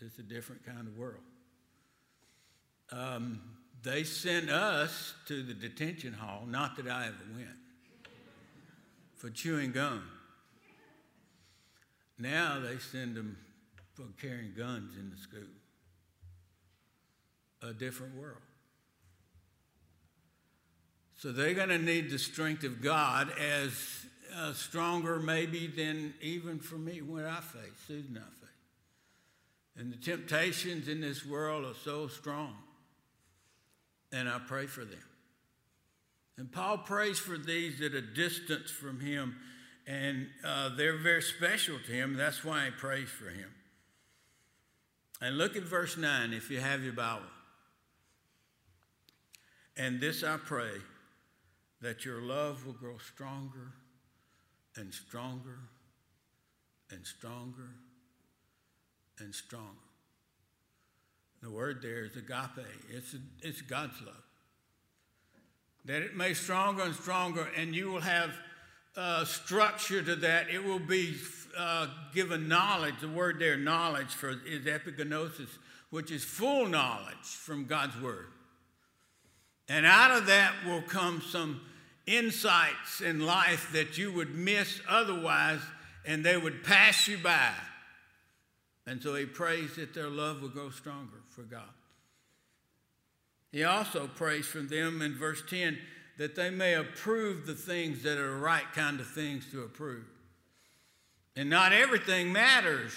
It's 0.00 0.18
a 0.18 0.24
different 0.24 0.66
kind 0.66 0.88
of 0.88 0.98
world. 0.98 1.22
Um, 2.92 3.40
they 3.82 4.04
sent 4.04 4.50
us 4.50 5.14
to 5.26 5.42
the 5.42 5.54
detention 5.54 6.12
hall, 6.12 6.44
not 6.46 6.76
that 6.76 6.88
I 6.88 7.06
ever 7.06 7.16
went, 7.34 7.48
for 9.16 9.30
chewing 9.30 9.72
gum. 9.72 10.02
Now 12.18 12.60
they 12.60 12.78
send 12.78 13.16
them 13.16 13.38
for 13.94 14.04
carrying 14.20 14.52
guns 14.56 14.96
in 14.98 15.10
the 15.10 15.16
school. 15.16 15.40
A 17.62 17.72
different 17.72 18.16
world. 18.16 18.38
So 21.16 21.32
they're 21.32 21.54
going 21.54 21.68
to 21.68 21.78
need 21.78 22.10
the 22.10 22.18
strength 22.18 22.64
of 22.64 22.80
God 22.80 23.30
as 23.38 23.72
uh, 24.34 24.52
stronger 24.54 25.18
maybe 25.18 25.66
than 25.66 26.14
even 26.22 26.58
for 26.58 26.76
me 26.76 27.02
what 27.02 27.24
I 27.24 27.40
face, 27.40 27.72
Susan 27.86 28.16
I 28.16 28.20
face. 28.20 28.48
And 29.76 29.92
the 29.92 29.96
temptations 29.96 30.88
in 30.88 31.00
this 31.00 31.24
world 31.26 31.64
are 31.64 31.78
so 31.84 32.08
strong. 32.08 32.54
And 34.12 34.28
I 34.28 34.38
pray 34.38 34.66
for 34.66 34.84
them. 34.84 35.02
And 36.36 36.50
Paul 36.50 36.78
prays 36.78 37.18
for 37.18 37.36
these 37.36 37.80
at 37.82 37.92
a 37.92 38.00
distance 38.00 38.70
from 38.70 38.98
him, 38.98 39.36
and 39.86 40.26
uh, 40.44 40.70
they're 40.74 40.96
very 40.96 41.22
special 41.22 41.78
to 41.84 41.92
him. 41.92 42.14
That's 42.14 42.44
why 42.44 42.64
he 42.64 42.70
prays 42.70 43.08
for 43.08 43.28
him. 43.28 43.50
And 45.20 45.36
look 45.36 45.54
at 45.54 45.64
verse 45.64 45.98
9 45.98 46.32
if 46.32 46.50
you 46.50 46.60
have 46.60 46.82
your 46.82 46.94
Bible. 46.94 47.26
And 49.76 50.00
this 50.00 50.24
I 50.24 50.38
pray 50.38 50.72
that 51.82 52.04
your 52.04 52.22
love 52.22 52.64
will 52.64 52.72
grow 52.72 52.96
stronger 52.98 53.72
and 54.76 54.92
stronger 54.92 55.58
and 56.90 57.06
stronger 57.06 57.68
and 59.18 59.34
stronger. 59.34 59.89
The 61.42 61.50
word 61.50 61.80
there 61.82 62.04
is 62.04 62.16
agape. 62.16 62.66
It's, 62.90 63.14
it's 63.42 63.62
God's 63.62 64.00
love. 64.02 64.14
That 65.86 66.02
it 66.02 66.16
may 66.16 66.34
stronger 66.34 66.82
and 66.82 66.94
stronger, 66.94 67.48
and 67.56 67.74
you 67.74 67.90
will 67.90 68.00
have 68.00 68.30
uh, 68.96 69.24
structure 69.24 70.02
to 70.02 70.16
that. 70.16 70.50
It 70.50 70.62
will 70.62 70.78
be 70.78 71.16
uh, 71.56 71.86
given 72.14 72.48
knowledge. 72.48 72.96
The 73.00 73.08
word 73.08 73.38
there, 73.38 73.56
knowledge, 73.56 74.08
for 74.08 74.30
is 74.30 74.66
epignosis, 74.66 75.48
which 75.88 76.10
is 76.10 76.22
full 76.22 76.66
knowledge 76.66 77.16
from 77.24 77.64
God's 77.64 77.98
word. 78.00 78.26
And 79.68 79.86
out 79.86 80.10
of 80.10 80.26
that 80.26 80.52
will 80.66 80.82
come 80.82 81.22
some 81.22 81.60
insights 82.06 83.00
in 83.00 83.20
life 83.20 83.70
that 83.72 83.96
you 83.96 84.12
would 84.12 84.34
miss 84.34 84.80
otherwise, 84.88 85.60
and 86.04 86.24
they 86.24 86.36
would 86.36 86.64
pass 86.64 87.08
you 87.08 87.18
by. 87.18 87.52
And 88.86 89.00
so 89.02 89.14
he 89.14 89.26
prays 89.26 89.76
that 89.76 89.94
their 89.94 90.08
love 90.08 90.42
will 90.42 90.48
grow 90.48 90.70
stronger 90.70 91.18
for 91.40 91.46
God. 91.46 91.62
He 93.50 93.64
also 93.64 94.06
prays 94.06 94.46
for 94.46 94.60
them 94.60 95.00
in 95.00 95.14
verse 95.14 95.42
10 95.48 95.78
that 96.18 96.36
they 96.36 96.50
may 96.50 96.74
approve 96.74 97.46
the 97.46 97.54
things 97.54 98.02
that 98.02 98.18
are 98.18 98.32
the 98.32 98.36
right 98.36 98.70
kind 98.74 99.00
of 99.00 99.06
things 99.06 99.50
to 99.50 99.62
approve. 99.62 100.04
And 101.34 101.48
not 101.48 101.72
everything 101.72 102.30
matters. 102.32 102.92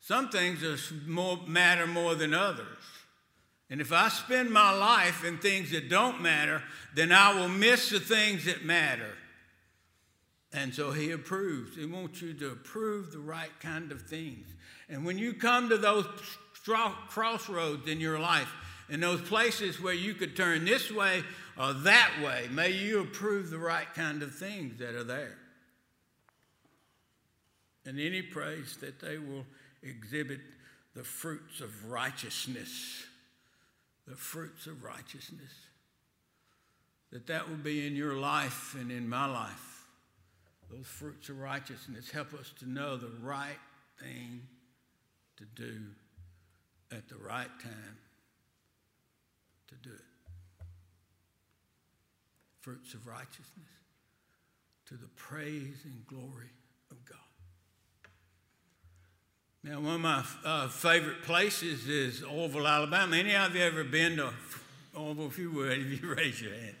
Some 0.00 0.30
things 0.30 0.62
more, 1.06 1.38
matter 1.46 1.86
more 1.86 2.14
than 2.14 2.32
others. 2.32 2.66
And 3.68 3.80
if 3.80 3.92
I 3.92 4.08
spend 4.08 4.50
my 4.50 4.72
life 4.72 5.24
in 5.24 5.38
things 5.38 5.72
that 5.72 5.90
don't 5.90 6.22
matter, 6.22 6.62
then 6.94 7.12
I 7.12 7.38
will 7.38 7.48
miss 7.48 7.90
the 7.90 8.00
things 8.00 8.46
that 8.46 8.64
matter. 8.64 9.12
And 10.52 10.72
so 10.72 10.92
he 10.92 11.10
approves. 11.10 11.76
He 11.76 11.84
wants 11.84 12.22
you 12.22 12.32
to 12.34 12.52
approve 12.52 13.10
the 13.12 13.18
right 13.18 13.50
kind 13.60 13.92
of 13.92 14.02
things. 14.02 14.46
And 14.88 15.04
when 15.04 15.18
you 15.18 15.34
come 15.34 15.68
to 15.68 15.76
those 15.76 16.06
crossroads 16.64 17.88
in 17.88 18.00
your 18.00 18.18
life, 18.18 18.52
in 18.88 19.00
those 19.00 19.20
places 19.22 19.80
where 19.80 19.94
you 19.94 20.14
could 20.14 20.36
turn 20.36 20.64
this 20.64 20.90
way 20.90 21.22
or 21.58 21.72
that 21.72 22.10
way, 22.22 22.48
may 22.50 22.70
you 22.70 23.00
approve 23.00 23.50
the 23.50 23.58
right 23.58 23.92
kind 23.94 24.22
of 24.22 24.34
things 24.34 24.78
that 24.78 24.94
are 24.94 25.04
there. 25.04 25.36
And 27.86 28.00
any 28.00 28.22
prays 28.22 28.76
that 28.80 29.00
they 29.00 29.18
will 29.18 29.44
exhibit 29.82 30.40
the 30.94 31.04
fruits 31.04 31.60
of 31.60 31.90
righteousness 31.90 33.04
the 34.06 34.16
fruits 34.16 34.66
of 34.66 34.84
righteousness. 34.84 35.52
That 37.12 37.26
that 37.28 37.48
will 37.48 37.56
be 37.56 37.86
in 37.86 37.94
your 37.94 38.16
life 38.16 38.76
and 38.78 38.90
in 38.90 39.08
my 39.08 39.26
life. 39.26 39.86
Those 40.70 40.86
fruits 40.86 41.28
of 41.28 41.40
righteousness 41.40 42.10
help 42.10 42.34
us 42.34 42.52
to 42.58 42.68
know 42.68 42.96
the 42.96 43.12
right 43.22 43.58
thing 44.00 44.42
to 45.36 45.44
do 45.54 45.80
at 46.94 47.08
the 47.08 47.16
right 47.16 47.48
time 47.62 47.98
to 49.68 49.74
do 49.76 49.94
it. 49.94 50.66
Fruits 52.60 52.94
of 52.94 53.06
righteousness 53.06 53.74
to 54.86 54.94
the 54.94 55.08
praise 55.16 55.78
and 55.84 56.06
glory 56.06 56.50
of 56.90 57.04
God. 57.04 57.18
Now, 59.62 59.80
one 59.80 59.94
of 59.94 60.00
my 60.00 60.24
uh, 60.44 60.68
favorite 60.68 61.22
places 61.22 61.88
is 61.88 62.20
Orrville, 62.20 62.68
Alabama. 62.68 63.16
Any 63.16 63.34
of 63.34 63.54
you 63.56 63.62
ever 63.62 63.82
been 63.82 64.16
to 64.16 64.30
Orrville? 64.94 65.28
If 65.28 65.38
you 65.38 65.50
would, 65.52 65.78
if 65.78 66.02
you 66.02 66.14
raise 66.14 66.40
your 66.40 66.52
hand. 66.52 66.76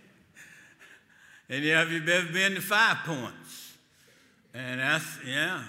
Any 1.48 1.70
of 1.70 1.90
you 1.90 1.98
ever 2.06 2.32
been 2.32 2.54
to 2.54 2.60
Five 2.60 2.98
Points? 3.04 3.72
And 4.54 4.80
that's, 4.80 5.18
yeah. 5.26 5.62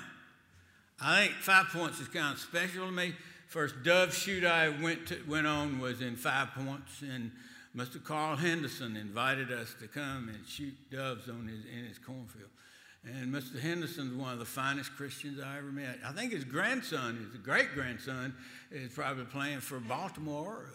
I 1.01 1.25
think 1.25 1.35
Five 1.35 1.67
Points 1.67 1.99
is 1.99 2.07
kind 2.07 2.33
of 2.33 2.39
special 2.39 2.85
to 2.85 2.91
me. 2.91 3.13
First 3.47 3.83
dove 3.83 4.13
shoot 4.13 4.43
I 4.43 4.69
went, 4.69 5.07
to, 5.07 5.21
went 5.27 5.47
on 5.47 5.79
was 5.79 6.01
in 6.01 6.15
Five 6.15 6.51
Points, 6.51 7.01
and 7.01 7.31
Mr. 7.75 8.03
Carl 8.03 8.35
Henderson 8.37 8.95
invited 8.95 9.51
us 9.51 9.75
to 9.79 9.87
come 9.87 10.29
and 10.29 10.47
shoot 10.47 10.73
doves 10.91 11.29
on 11.29 11.47
his, 11.47 11.65
in 11.65 11.85
his 11.85 11.97
cornfield. 11.97 12.49
And 13.03 13.33
Mr. 13.33 13.59
Henderson's 13.59 14.15
one 14.15 14.33
of 14.33 14.39
the 14.39 14.45
finest 14.45 14.95
Christians 14.95 15.39
I 15.39 15.57
ever 15.57 15.71
met. 15.71 15.99
I 16.03 16.11
think 16.11 16.31
his 16.31 16.43
grandson, 16.43 17.29
his 17.31 17.39
great 17.41 17.73
grandson, 17.75 18.33
is 18.71 18.91
probably 18.93 19.25
playing 19.25 19.59
for 19.59 19.79
Baltimore. 19.79 20.65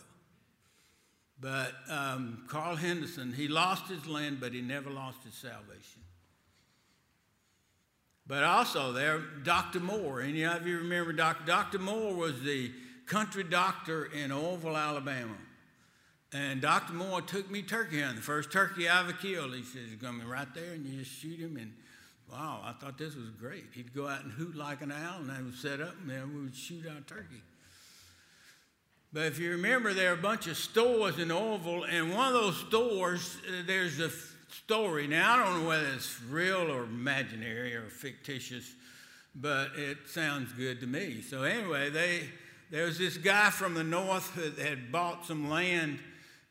But 1.40 1.72
um, 1.88 2.44
Carl 2.48 2.76
Henderson, 2.76 3.32
he 3.32 3.48
lost 3.48 3.88
his 3.88 4.06
land, 4.06 4.38
but 4.40 4.52
he 4.52 4.60
never 4.60 4.90
lost 4.90 5.24
his 5.24 5.34
salvation. 5.34 6.00
But 8.30 8.44
also 8.44 8.92
there, 8.92 9.18
Dr. 9.42 9.80
Moore. 9.80 10.20
Any 10.20 10.44
of 10.44 10.64
you 10.64 10.78
remember 10.78 11.12
Dr. 11.12 11.44
Dr. 11.46 11.80
Moore 11.80 12.14
was 12.14 12.40
the 12.42 12.70
country 13.06 13.42
doctor 13.42 14.04
in 14.04 14.30
Orrville, 14.30 14.80
Alabama. 14.80 15.34
And 16.32 16.60
Dr. 16.60 16.92
Moore 16.92 17.22
took 17.22 17.50
me 17.50 17.62
turkey 17.62 18.00
hunting. 18.00 18.18
The 18.18 18.22
first 18.22 18.52
turkey 18.52 18.88
I 18.88 19.00
ever 19.00 19.14
killed, 19.14 19.52
he 19.56 19.64
says, 19.64 19.90
you 19.90 19.96
come 19.96 20.22
right 20.30 20.46
there 20.54 20.75
and 20.75 20.87
you 20.87 21.00
just 21.00 21.10
shoot 21.10 21.40
him 21.40 21.56
and 21.56 21.72
Wow, 22.30 22.60
I 22.64 22.70
thought 22.75 22.96
this 22.96 23.16
was 23.16 23.30
great. 23.30 23.64
He'd 23.75 23.92
go 23.92 24.06
out 24.06 24.22
and 24.22 24.30
hoot 24.30 24.54
like 24.54 24.82
an 24.82 24.92
owl, 24.92 25.22
and 25.22 25.32
I 25.32 25.42
would 25.42 25.56
set 25.56 25.80
up, 25.80 25.96
and 26.00 26.08
then 26.08 26.32
we 26.32 26.42
would 26.42 26.54
shoot 26.54 26.87
our 26.87 27.00
turkey. 27.00 27.42
But 29.12 29.25
if 29.25 29.40
you 29.40 29.50
remember, 29.50 29.92
there 29.92 30.12
are 30.12 30.14
a 30.14 30.22
bunch 30.22 30.46
of 30.46 30.56
stores 30.56 31.18
in 31.18 31.30
Orrville, 31.30 31.92
and 31.92 32.14
one 32.14 32.28
of 32.28 32.34
those 32.34 32.56
stores, 32.68 33.37
uh, 33.49 33.64
there's 33.66 33.99
a 33.99 34.12
story. 34.52 35.07
Now, 35.07 35.35
I 35.35 35.45
don't 35.45 35.62
know 35.62 35.69
whether 35.69 35.88
it's 35.95 36.21
real 36.28 36.71
or 36.71 36.85
imaginary 36.85 37.75
or 37.75 37.88
fictitious, 37.88 38.75
but 39.35 39.71
it 39.76 39.99
sounds 40.07 40.52
good 40.52 40.80
to 40.80 40.87
me. 40.87 41.23
So 41.23 41.42
anyway, 41.42 41.90
they 41.90 42.28
there 42.71 42.85
was 42.85 42.99
this 42.99 43.16
guy 43.16 43.50
from 43.50 43.75
the 43.75 43.83
north 43.83 44.35
that 44.37 44.57
had 44.59 44.92
bought 44.92 45.26
some 45.26 45.50
land 45.50 45.99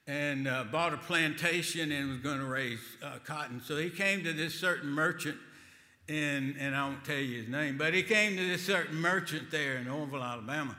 and 0.05 0.47
uh, 0.47 0.65
bought 0.65 0.93
a 0.93 0.97
plantation 0.97 1.91
and 1.91 2.09
was 2.09 2.19
going 2.19 2.39
to 2.39 2.45
raise 2.45 2.81
uh, 3.01 3.19
cotton. 3.23 3.61
So 3.61 3.77
he 3.77 3.89
came 3.89 4.23
to 4.23 4.33
this 4.33 4.53
certain 4.53 4.89
merchant, 4.89 5.37
in, 6.09 6.57
and 6.59 6.75
I 6.75 6.87
won't 6.87 7.05
tell 7.05 7.15
you 7.15 7.41
his 7.41 7.47
name, 7.47 7.77
but 7.77 7.93
he 7.93 8.03
came 8.03 8.35
to 8.35 8.47
this 8.47 8.65
certain 8.65 8.95
merchant 8.97 9.51
there 9.51 9.77
in 9.77 9.85
Orrville, 9.85 10.23
Alabama. 10.23 10.75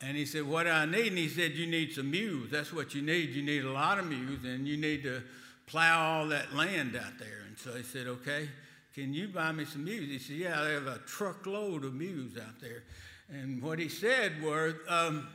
And 0.00 0.16
he 0.16 0.26
said, 0.26 0.42
What 0.42 0.64
do 0.64 0.70
I 0.70 0.84
need? 0.84 1.08
And 1.08 1.18
he 1.18 1.28
said, 1.28 1.52
You 1.52 1.66
need 1.66 1.92
some 1.92 2.10
mules. 2.10 2.50
That's 2.50 2.72
what 2.72 2.94
you 2.94 3.02
need. 3.02 3.30
You 3.30 3.42
need 3.42 3.64
a 3.64 3.70
lot 3.70 3.98
of 3.98 4.06
mules, 4.06 4.44
and 4.44 4.66
you 4.66 4.76
need 4.76 5.02
to 5.04 5.22
plow 5.66 6.20
all 6.20 6.28
that 6.28 6.54
land 6.54 6.96
out 6.96 7.18
there. 7.18 7.42
And 7.46 7.58
so 7.58 7.72
he 7.74 7.82
said, 7.82 8.06
Okay, 8.06 8.48
can 8.94 9.12
you 9.12 9.28
buy 9.28 9.52
me 9.52 9.64
some 9.64 9.84
mules? 9.84 10.08
He 10.08 10.18
said, 10.18 10.36
Yeah, 10.36 10.60
I 10.60 10.68
have 10.70 10.86
a 10.86 10.98
truckload 11.06 11.84
of 11.84 11.94
mules 11.94 12.36
out 12.38 12.60
there. 12.60 12.84
And 13.28 13.60
what 13.60 13.78
he 13.78 13.88
said 13.88 14.40
were, 14.42 14.76
um, 14.88 15.28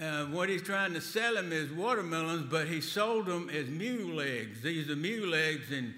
uh, 0.00 0.24
what 0.26 0.48
he's 0.48 0.62
trying 0.62 0.94
to 0.94 1.00
sell 1.00 1.36
him 1.36 1.52
is 1.52 1.70
watermelons, 1.72 2.46
but 2.50 2.66
he 2.66 2.80
sold 2.80 3.26
them 3.26 3.48
as 3.50 3.68
mule 3.68 4.16
legs. 4.16 4.62
These 4.62 4.90
are 4.90 4.96
mule 4.96 5.28
legs, 5.28 5.70
and 5.72 5.94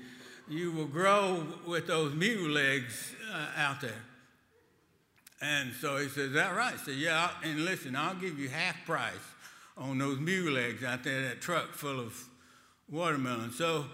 you 0.49 0.73
will 0.73 0.87
grow 0.87 1.47
with 1.67 1.87
those 1.87 2.15
mule 2.15 2.51
legs 2.51 3.15
uh, 3.33 3.47
out 3.57 3.81
there. 3.81 4.03
And 5.43 5.73
so 5.81 5.97
he 5.97 6.09
says, 6.09 6.33
that 6.33 6.55
right? 6.55 6.79
So 6.79 6.91
yeah, 6.91 7.31
and 7.43 7.65
listen, 7.65 7.97
I'll 7.97 8.15
give 8.15 8.39
you 8.39 8.49
half 8.49 8.77
price 8.85 9.13
on 9.77 9.97
those 9.99 10.19
mule 10.19 10.53
legs 10.53 10.85
out 10.85 11.03
there, 11.03 11.23
that 11.29 11.41
truck 11.41 11.73
full 11.73 11.99
of 11.99 12.30
watermelons. 12.91 13.57
So 13.57 13.87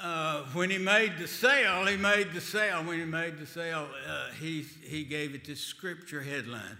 uh, 0.00 0.42
when 0.52 0.70
he 0.70 0.78
made 0.78 1.18
the 1.18 1.28
sale, 1.28 1.86
he 1.86 1.96
made 1.96 2.32
the 2.32 2.40
sale. 2.40 2.82
When 2.82 2.98
he 2.98 3.04
made 3.04 3.38
the 3.38 3.46
sale, 3.46 3.88
uh, 4.08 4.28
he, 4.40 4.62
he 4.82 5.04
gave 5.04 5.34
it 5.34 5.46
this 5.46 5.60
scripture 5.60 6.22
headline 6.22 6.78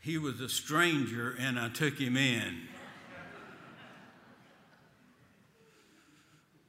He 0.00 0.18
was 0.18 0.40
a 0.40 0.48
stranger, 0.48 1.36
and 1.38 1.58
I 1.58 1.68
took 1.68 1.98
him 1.98 2.16
in. 2.16 2.68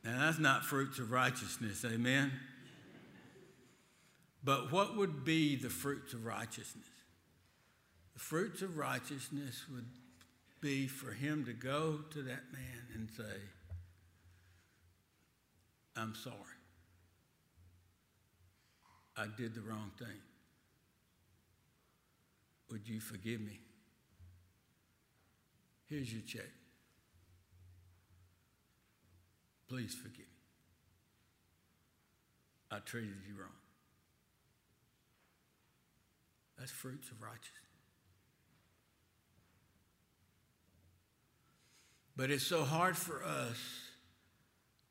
now, 0.03 0.19
that's 0.19 0.39
not 0.39 0.63
fruits 0.63 0.99
of 0.99 1.11
righteousness, 1.11 1.85
amen? 1.85 2.31
But 4.43 4.71
what 4.71 4.95
would 4.95 5.25
be 5.25 5.55
the 5.55 5.69
fruits 5.69 6.13
of 6.13 6.25
righteousness? 6.25 6.85
The 8.13 8.19
fruits 8.19 8.61
of 8.61 8.77
righteousness 8.77 9.63
would 9.73 9.85
be 10.61 10.87
for 10.87 11.11
him 11.11 11.45
to 11.45 11.53
go 11.53 11.99
to 12.11 12.21
that 12.23 12.51
man 12.51 12.87
and 12.93 13.09
say, 13.15 13.39
I'm 15.95 16.15
sorry. 16.15 16.35
I 19.17 19.25
did 19.37 19.53
the 19.53 19.61
wrong 19.61 19.91
thing. 19.97 20.07
Would 22.71 22.87
you 22.87 22.99
forgive 22.99 23.41
me? 23.41 23.59
Here's 25.87 26.13
your 26.13 26.21
check. 26.21 26.49
Please 29.67 29.93
forgive 29.93 30.19
me. 30.19 30.25
I 32.71 32.79
treated 32.79 33.15
you 33.27 33.39
wrong. 33.39 33.49
That's 36.57 36.71
fruits 36.71 37.09
of 37.09 37.21
righteousness. 37.21 37.53
But 42.15 42.31
it's 42.31 42.45
so 42.45 42.63
hard 42.63 42.97
for 42.97 43.23
us 43.23 43.88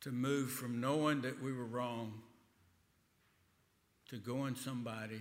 to 0.00 0.10
move 0.10 0.50
from 0.50 0.80
knowing 0.80 1.20
that 1.22 1.42
we 1.42 1.52
were 1.52 1.66
wrong 1.66 2.12
to 4.08 4.16
going 4.16 4.54
somebody 4.54 5.20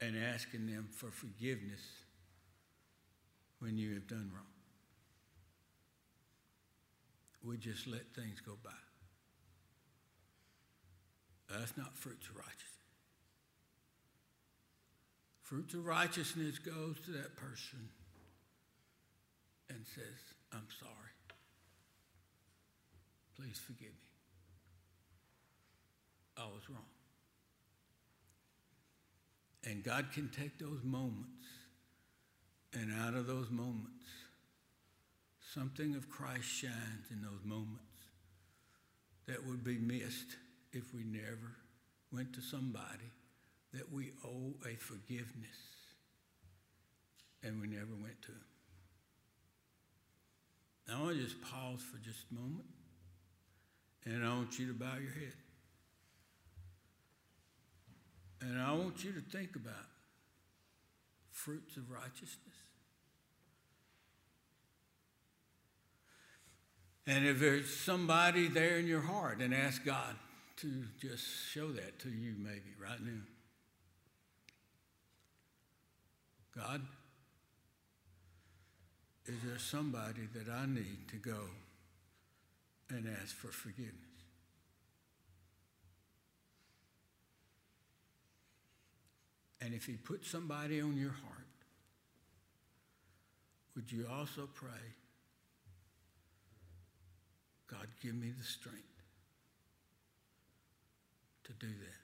and 0.00 0.16
asking 0.16 0.66
them 0.66 0.88
for 0.90 1.10
forgiveness 1.10 1.80
when 3.58 3.76
you 3.76 3.94
have 3.94 4.06
done 4.06 4.30
wrong. 4.34 4.46
We 7.44 7.56
just 7.56 7.86
let 7.86 8.14
things 8.14 8.40
go 8.40 8.52
by. 8.62 8.70
That's 11.48 11.76
not 11.76 11.96
fruits 11.96 12.28
of 12.28 12.36
righteousness. 12.36 12.68
Fruits 15.42 15.74
of 15.74 15.86
righteousness 15.86 16.58
goes 16.58 16.98
to 17.04 17.10
that 17.12 17.36
person 17.36 17.88
and 19.68 19.78
says, 19.94 20.34
I'm 20.52 20.66
sorry. 20.80 21.11
Please 23.36 23.58
forgive 23.58 23.88
me. 23.88 24.12
I 26.36 26.44
was 26.44 26.68
wrong. 26.68 26.84
And 29.64 29.84
God 29.84 30.06
can 30.12 30.28
take 30.28 30.58
those 30.58 30.82
moments, 30.82 31.46
and 32.72 32.92
out 33.00 33.14
of 33.14 33.26
those 33.26 33.50
moments, 33.50 34.04
something 35.54 35.94
of 35.94 36.10
Christ 36.10 36.44
shines 36.44 37.10
in 37.10 37.22
those 37.22 37.44
moments 37.44 37.78
that 39.28 39.46
would 39.46 39.62
be 39.62 39.78
missed 39.78 40.36
if 40.72 40.92
we 40.94 41.04
never 41.04 41.56
went 42.10 42.32
to 42.34 42.40
somebody 42.40 43.10
that 43.72 43.92
we 43.92 44.12
owe 44.24 44.54
a 44.66 44.74
forgiveness 44.76 45.56
and 47.42 47.60
we 47.60 47.68
never 47.68 47.94
went 48.00 48.20
to. 48.22 48.32
Now, 50.88 51.00
I 51.00 51.02
want 51.04 51.16
to 51.16 51.22
just 51.22 51.40
pause 51.40 51.80
for 51.80 51.98
just 51.98 52.24
a 52.30 52.34
moment 52.34 52.66
and 54.04 54.24
I 54.24 54.28
want 54.28 54.58
you 54.58 54.66
to 54.68 54.74
bow 54.74 54.94
your 55.00 55.12
head. 55.12 55.34
And 58.40 58.60
I 58.60 58.72
want 58.72 59.04
you 59.04 59.12
to 59.12 59.20
think 59.20 59.54
about 59.54 59.86
fruits 61.30 61.76
of 61.76 61.90
righteousness. 61.90 62.38
And 67.06 67.26
if 67.26 67.38
there's 67.40 67.74
somebody 67.74 68.48
there 68.48 68.78
in 68.78 68.86
your 68.86 69.00
heart, 69.00 69.40
and 69.40 69.52
ask 69.52 69.84
God 69.84 70.14
to 70.56 70.84
just 71.00 71.24
show 71.50 71.72
that 71.72 71.98
to 72.00 72.08
you 72.08 72.34
maybe 72.38 72.72
right 72.80 73.00
now. 73.00 73.22
God, 76.56 76.82
is 79.26 79.34
there 79.44 79.58
somebody 79.58 80.28
that 80.34 80.52
I 80.52 80.66
need 80.66 81.08
to 81.10 81.16
go 81.16 81.40
and 82.92 83.08
ask 83.22 83.34
for 83.34 83.48
forgiveness? 83.48 83.96
And 89.60 89.74
if 89.74 89.86
He 89.86 89.94
put 89.94 90.24
somebody 90.24 90.80
on 90.80 90.96
your 90.96 91.10
heart, 91.10 91.46
would 93.74 93.90
you 93.90 94.06
also 94.12 94.48
pray, 94.54 94.70
God, 97.68 97.86
give 98.02 98.14
me 98.14 98.32
the 98.36 98.44
strength 98.44 98.82
to 101.44 101.52
do 101.52 101.68
that? 101.68 102.02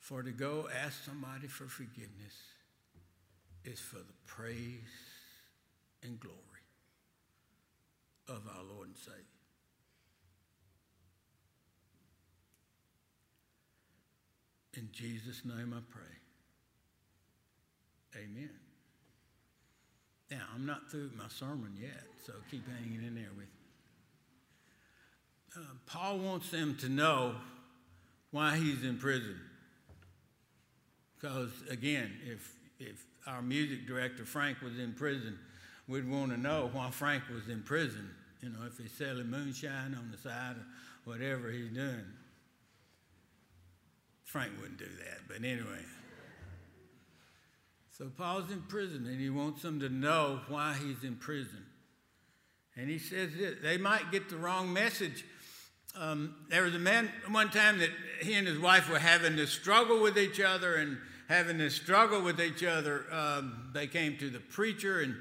For 0.00 0.22
to 0.22 0.30
go 0.30 0.68
ask 0.84 1.04
somebody 1.04 1.48
for 1.48 1.64
forgiveness 1.64 2.34
is 3.64 3.80
for 3.80 3.96
the 3.96 4.04
praise 4.26 4.82
and 6.02 6.20
glory 6.20 6.55
of 8.28 8.42
our 8.56 8.64
Lord 8.64 8.88
and 8.88 8.96
Savior. 8.96 9.22
In 14.76 14.88
Jesus' 14.92 15.42
name 15.44 15.74
I 15.74 15.80
pray. 15.90 16.02
Amen. 18.16 18.50
Now, 20.30 20.42
I'm 20.54 20.66
not 20.66 20.90
through 20.90 21.10
my 21.16 21.28
sermon 21.28 21.72
yet, 21.80 22.02
so 22.24 22.32
keep 22.50 22.64
hanging 22.68 23.06
in 23.06 23.14
there 23.14 23.30
with 23.30 23.46
me. 23.46 23.52
Uh, 25.56 25.60
Paul 25.86 26.18
wants 26.18 26.50
them 26.50 26.76
to 26.80 26.88
know 26.88 27.36
why 28.30 28.56
he's 28.56 28.82
in 28.84 28.98
prison. 28.98 29.40
Because 31.14 31.50
again, 31.70 32.12
if 32.26 32.54
if 32.78 33.06
our 33.26 33.40
music 33.40 33.86
director 33.86 34.24
Frank 34.24 34.60
was 34.60 34.78
in 34.78 34.92
prison, 34.92 35.38
we'd 35.88 36.08
want 36.08 36.32
to 36.32 36.36
know 36.36 36.70
why 36.72 36.90
Frank 36.90 37.24
was 37.32 37.48
in 37.48 37.62
prison. 37.62 38.10
You 38.42 38.50
know, 38.50 38.66
if 38.66 38.78
he's 38.78 38.92
selling 38.92 39.30
moonshine 39.30 39.94
on 39.94 40.10
the 40.10 40.18
side 40.18 40.56
or 40.56 41.12
whatever 41.12 41.50
he's 41.50 41.70
doing. 41.70 42.04
Frank 44.24 44.52
wouldn't 44.60 44.78
do 44.78 44.84
that, 44.84 45.20
but 45.28 45.38
anyway. 45.38 45.84
So 47.96 48.10
Paul's 48.16 48.50
in 48.50 48.60
prison 48.62 49.06
and 49.06 49.18
he 49.18 49.30
wants 49.30 49.62
them 49.62 49.80
to 49.80 49.88
know 49.88 50.40
why 50.48 50.74
he's 50.74 51.02
in 51.02 51.16
prison. 51.16 51.64
And 52.76 52.90
he 52.90 52.98
says 52.98 53.30
that 53.40 53.62
they 53.62 53.78
might 53.78 54.12
get 54.12 54.28
the 54.28 54.36
wrong 54.36 54.70
message. 54.70 55.24
Um, 55.98 56.34
there 56.50 56.64
was 56.64 56.74
a 56.74 56.78
man 56.78 57.10
one 57.30 57.48
time 57.48 57.78
that 57.78 57.88
he 58.20 58.34
and 58.34 58.46
his 58.46 58.58
wife 58.58 58.90
were 58.90 58.98
having 58.98 59.34
this 59.34 59.50
struggle 59.50 60.02
with 60.02 60.18
each 60.18 60.40
other 60.40 60.74
and 60.74 60.98
having 61.28 61.56
this 61.56 61.74
struggle 61.74 62.20
with 62.20 62.38
each 62.38 62.62
other. 62.62 63.06
Um, 63.10 63.70
they 63.72 63.86
came 63.86 64.18
to 64.18 64.28
the 64.28 64.40
preacher 64.40 65.00
and, 65.00 65.16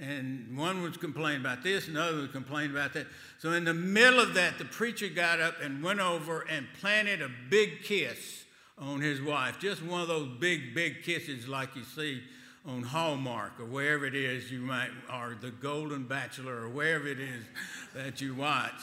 and 0.00 0.56
one 0.56 0.82
was 0.82 0.96
complaining 0.96 1.42
about 1.42 1.62
this, 1.62 1.86
and 1.86 1.96
the 1.96 2.02
other 2.02 2.16
was 2.16 2.30
complaining 2.30 2.70
about 2.70 2.94
that. 2.94 3.06
So 3.38 3.52
in 3.52 3.64
the 3.64 3.74
middle 3.74 4.18
of 4.18 4.34
that, 4.34 4.58
the 4.58 4.64
preacher 4.64 5.08
got 5.08 5.40
up 5.40 5.56
and 5.62 5.82
went 5.82 6.00
over 6.00 6.40
and 6.48 6.66
planted 6.80 7.20
a 7.20 7.30
big 7.50 7.82
kiss 7.82 8.44
on 8.78 9.00
his 9.00 9.20
wife. 9.20 9.58
Just 9.60 9.82
one 9.82 10.00
of 10.00 10.08
those 10.08 10.28
big, 10.38 10.74
big 10.74 11.02
kisses 11.02 11.46
like 11.46 11.76
you 11.76 11.84
see 11.84 12.22
on 12.66 12.82
Hallmark 12.82 13.60
or 13.60 13.66
wherever 13.66 14.06
it 14.06 14.14
is 14.14 14.50
you 14.50 14.60
might, 14.60 14.90
or 15.12 15.36
The 15.38 15.50
Golden 15.50 16.04
Bachelor 16.04 16.62
or 16.62 16.68
wherever 16.68 17.06
it 17.06 17.20
is 17.20 17.44
that 17.94 18.22
you 18.22 18.34
watch. 18.34 18.80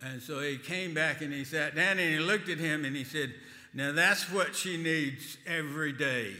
And 0.00 0.22
so 0.22 0.40
he 0.40 0.58
came 0.58 0.94
back 0.94 1.22
and 1.22 1.32
he 1.32 1.44
sat 1.44 1.74
down 1.74 1.98
and 1.98 2.12
he 2.12 2.18
looked 2.18 2.48
at 2.48 2.58
him 2.58 2.84
and 2.84 2.94
he 2.94 3.04
said, 3.04 3.34
Now 3.72 3.90
that's 3.90 4.30
what 4.30 4.54
she 4.54 4.76
needs 4.76 5.38
every 5.46 5.92
day. 5.92 6.34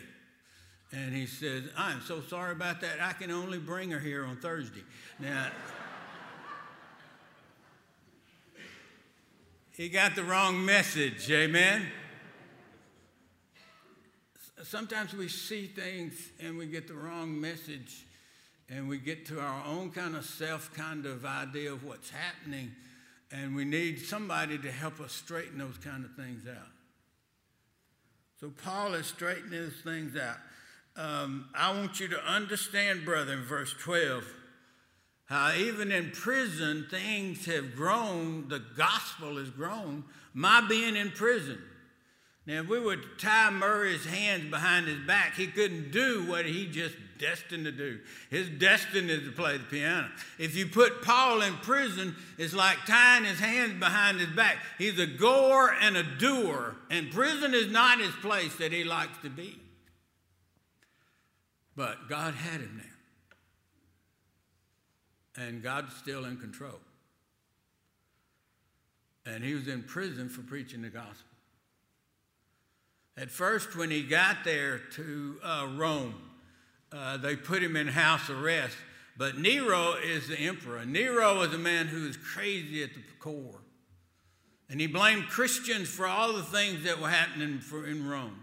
And 0.95 1.13
he 1.13 1.27
says, 1.27 1.65
I'm 1.77 2.01
so 2.03 2.21
sorry 2.21 2.53
about 2.53 2.81
that. 2.83 3.01
I 3.01 3.13
can 3.15 3.33
only 3.33 3.59
bring 3.59 3.91
her 3.91 3.99
here 3.99 4.25
on 4.25 4.37
Thursday. 4.37 4.85
Now, 5.19 5.49
he 9.73 9.89
got 9.89 10.15
the 10.15 10.23
wrong 10.23 10.65
message, 10.65 11.29
amen? 11.33 11.87
Sometimes 14.63 15.13
we 15.15 15.27
see 15.29 15.67
things 15.67 16.13
and 16.41 16.57
we 16.57 16.67
get 16.67 16.87
the 16.87 16.95
wrong 16.95 17.41
message 17.41 18.07
and 18.71 18.89
we 18.89 18.99
get 18.99 19.27
to 19.27 19.41
our 19.41 19.65
own 19.67 19.91
kind 19.91 20.15
of 20.15 20.25
self 20.25 20.73
kind 20.75 21.07
of 21.07 21.27
idea 21.27 21.73
of 21.73 21.85
what's 21.85 22.11
happening 22.11 22.71
and 23.33 23.57
we 23.57 23.65
need 23.65 23.99
somebody 24.01 24.57
to 24.59 24.71
help 24.71 25.01
us 25.01 25.13
straighten 25.13 25.59
those 25.59 25.77
kind 25.79 26.05
of 26.05 26.13
things 26.15 26.47
out. 26.49 26.71
So 28.41 28.53
Paul 28.63 28.95
is 28.95 29.07
straightening 29.07 29.51
those 29.51 29.81
things 29.83 30.17
out. 30.17 30.37
Um, 30.97 31.49
I 31.55 31.73
want 31.73 31.99
you 31.99 32.09
to 32.09 32.25
understand, 32.25 33.05
brother, 33.05 33.33
in 33.33 33.43
verse 33.43 33.75
12, 33.81 34.25
how 35.27 35.53
even 35.55 35.91
in 35.91 36.13
prison 36.13 36.87
things 36.89 37.47
have 37.47 37.75
grown, 37.75 38.49
the 38.49 38.63
gospel 38.77 39.39
has 39.39 39.51
grown, 39.51 40.05
my 40.35 40.61
being 40.69 40.95
in 40.95 41.11
prison. 41.11 41.59
Now, 42.47 42.61
if 42.61 42.69
we 42.69 42.79
would 42.79 43.19
tie 43.19 43.51
Murray's 43.51 44.05
hands 44.05 44.51
behind 44.51 44.87
his 44.87 45.01
back, 45.07 45.35
he 45.35 45.47
couldn't 45.47 45.91
do 45.91 46.27
what 46.27 46.45
he 46.45 46.67
just 46.67 46.95
destined 47.19 47.65
to 47.65 47.73
do. 47.73 48.01
His 48.31 48.51
destiny 48.51 49.11
is 49.15 49.25
to 49.25 49.33
play 49.33 49.57
the 49.57 49.65
piano. 49.65 50.11
If 50.39 50.55
you 50.55 50.67
put 50.67 51.03
Paul 51.03 51.41
in 51.41 51.55
prison, 51.55 52.15
it's 52.37 52.53
like 52.53 52.85
tying 52.87 53.25
his 53.25 53.41
hands 53.41 53.81
behind 53.81 54.21
his 54.21 54.29
back. 54.29 54.59
He's 54.77 54.99
a 54.99 55.07
goer 55.07 55.75
and 55.81 55.97
a 55.97 56.03
doer, 56.03 56.77
and 56.91 57.11
prison 57.11 57.55
is 57.55 57.73
not 57.73 57.99
his 57.99 58.15
place 58.17 58.55
that 58.57 58.73
he 58.73 58.85
likes 58.85 59.17
to 59.23 59.31
be. 59.31 59.59
But 61.77 62.09
God 62.09 62.35
had 62.35 62.61
him 62.61 62.81
there. 65.37 65.47
And 65.47 65.63
God's 65.63 65.95
still 65.97 66.25
in 66.25 66.37
control. 66.37 66.79
And 69.27 69.43
he 69.43 69.55
was 69.55 69.67
in 69.69 69.83
prison 69.83 70.29
for 70.29 70.43
preaching 70.43 70.83
the 70.83 70.91
gospel. 70.91 71.31
At 73.17 73.31
first, 73.31 73.77
when 73.77 73.91
he 73.91 74.03
got 74.03 74.45
there 74.45 74.79
to 74.95 75.37
uh, 75.43 75.69
Rome, 75.77 76.15
uh, 76.93 77.17
they 77.17 77.37
put 77.37 77.63
him 77.63 77.77
in 77.77 77.89
house 77.89 78.29
arrest. 78.29 78.77
But 79.17 79.39
Nero 79.39 79.95
is 79.95 80.29
the 80.29 80.39
emperor. 80.39 80.85
Nero 80.85 81.39
was 81.39 81.55
a 81.55 81.59
man 81.59 81.87
who 81.87 82.07
was 82.07 82.17
crazy 82.17 82.83
at 82.83 82.95
the 82.95 83.01
core. 83.21 83.61
And 84.69 84.81
he 84.81 84.87
blamed 84.87 85.29
Christians 85.29 85.89
for 85.89 86.07
all 86.07 86.33
the 86.33 86.43
things 86.43 86.85
that 86.85 87.01
were 87.01 87.11
happening 87.11 87.61
for, 87.61 87.87
in 87.87 88.09
Rome. 88.09 88.41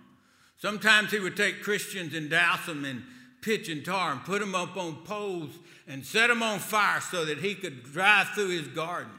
Sometimes 0.58 1.12
he 1.12 1.20
would 1.20 1.36
take 1.36 1.64
Christians 1.64 2.14
and 2.14 2.30
douse 2.30 2.66
them 2.66 2.86
in 2.86 3.04
pitch 3.42 3.70
and 3.70 3.84
tar 3.84 4.12
and 4.12 4.24
put 4.24 4.40
them 4.40 4.56
up 4.56 4.78
on 4.78 5.04
poles 5.04 5.52
and 5.88 6.06
set 6.06 6.28
them 6.28 6.44
on 6.44 6.60
fire 6.60 7.02
so 7.02 7.26
that 7.26 7.40
he 7.40 7.56
could 7.56 7.84
drive 7.84 8.30
through 8.30 8.50
his 8.50 8.68
gardens. 8.68 9.16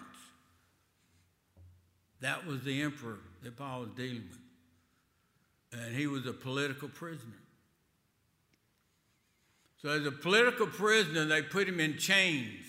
That 2.21 2.47
was 2.47 2.63
the 2.63 2.83
emperor 2.83 3.19
that 3.43 3.57
Paul 3.57 3.81
was 3.81 3.91
dealing 3.97 4.23
with 4.29 4.43
and 5.73 5.95
he 5.97 6.07
was 6.07 6.27
a 6.27 6.33
political 6.33 6.89
prisoner. 6.89 7.33
So, 9.81 9.89
as 9.89 10.07
a 10.07 10.13
political 10.13 10.67
prisoner, 10.67 11.25
they 11.25 11.43
put 11.43 11.69
him 11.69 11.81
in 11.81 11.97
chains. 11.97 12.65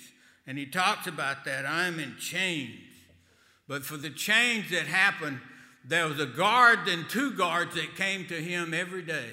And 0.48 0.58
he 0.58 0.66
talks 0.66 1.08
about 1.08 1.46
that 1.46 1.66
I'm 1.66 2.00
in 2.00 2.16
chains. 2.18 2.80
But 3.68 3.86
for 3.86 3.98
the 3.98 4.10
change 4.10 4.72
that 4.72 4.88
happened, 4.88 5.40
there 5.86 6.08
was 6.08 6.20
a 6.20 6.26
guard 6.26 6.88
and 6.88 7.08
two 7.10 7.32
guards 7.32 7.76
that 7.76 7.96
came 7.96 8.26
to 8.28 8.42
him 8.42 8.74
every 8.74 9.04
day. 9.04 9.30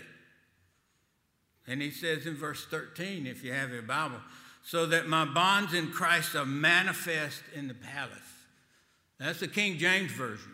And 1.71 1.81
he 1.81 1.93
says 1.93 2.27
in 2.27 2.35
verse 2.35 2.67
13, 2.67 3.29
if 3.29 3.45
you 3.45 3.53
have 3.53 3.71
your 3.71 3.83
Bible, 3.83 4.19
so 4.65 4.87
that 4.87 5.07
my 5.07 5.25
bonds 5.25 5.73
in 5.73 5.93
Christ 5.93 6.35
are 6.35 6.45
manifest 6.45 7.45
in 7.55 7.69
the 7.69 7.75
palace. 7.75 8.19
That's 9.21 9.39
the 9.39 9.47
King 9.47 9.79
James 9.79 10.11
Version. 10.11 10.51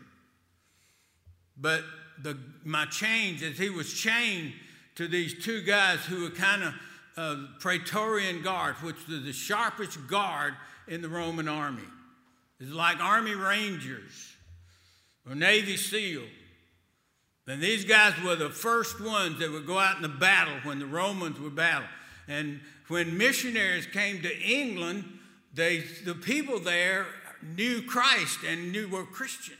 But 1.56 1.84
the, 2.22 2.36
my 2.64 2.84
chains 2.84 3.42
as 3.42 3.56
he 3.56 3.70
was 3.70 3.94
chained 3.94 4.52
to 4.96 5.08
these 5.08 5.42
two 5.42 5.62
guys 5.62 6.00
who 6.00 6.24
were 6.24 6.30
kind 6.30 6.64
of 6.64 6.74
uh, 7.16 7.36
Praetorian 7.60 8.42
Guard, 8.42 8.74
which 8.82 9.08
was 9.08 9.24
the 9.24 9.32
sharpest 9.32 10.06
guard 10.08 10.52
in 10.86 11.00
the 11.00 11.08
Roman 11.08 11.48
army. 11.48 11.88
It's 12.60 12.70
like 12.70 13.00
Army 13.00 13.34
Rangers 13.34 14.34
or 15.26 15.34
Navy 15.34 15.78
SEAL. 15.78 16.24
And 17.46 17.60
these 17.60 17.84
guys 17.84 18.12
were 18.24 18.34
the 18.34 18.50
first 18.50 19.00
ones 19.00 19.38
that 19.38 19.52
would 19.52 19.66
go 19.66 19.78
out 19.78 19.96
in 19.96 20.02
the 20.02 20.08
battle 20.08 20.54
when 20.64 20.78
the 20.78 20.86
Romans 20.86 21.38
would 21.38 21.54
battle. 21.54 21.88
And 22.26 22.60
when 22.88 23.16
missionaries 23.16 23.86
came 23.86 24.22
to 24.22 24.38
England, 24.40 25.04
they, 25.54 25.84
the 26.04 26.14
people 26.14 26.58
there 26.58 27.06
knew 27.42 27.82
Christ 27.82 28.40
and 28.46 28.72
knew 28.72 28.88
were 28.88 29.04
Christians. 29.04 29.58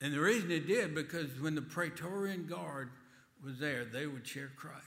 And 0.00 0.12
the 0.12 0.20
reason 0.20 0.50
it 0.50 0.66
did, 0.66 0.94
because 0.96 1.28
when 1.40 1.54
the 1.54 1.62
Praetorian 1.62 2.46
Guard 2.46 2.90
was 3.44 3.60
there, 3.60 3.84
they 3.84 4.08
would 4.08 4.26
share 4.26 4.50
Christ. 4.56 4.78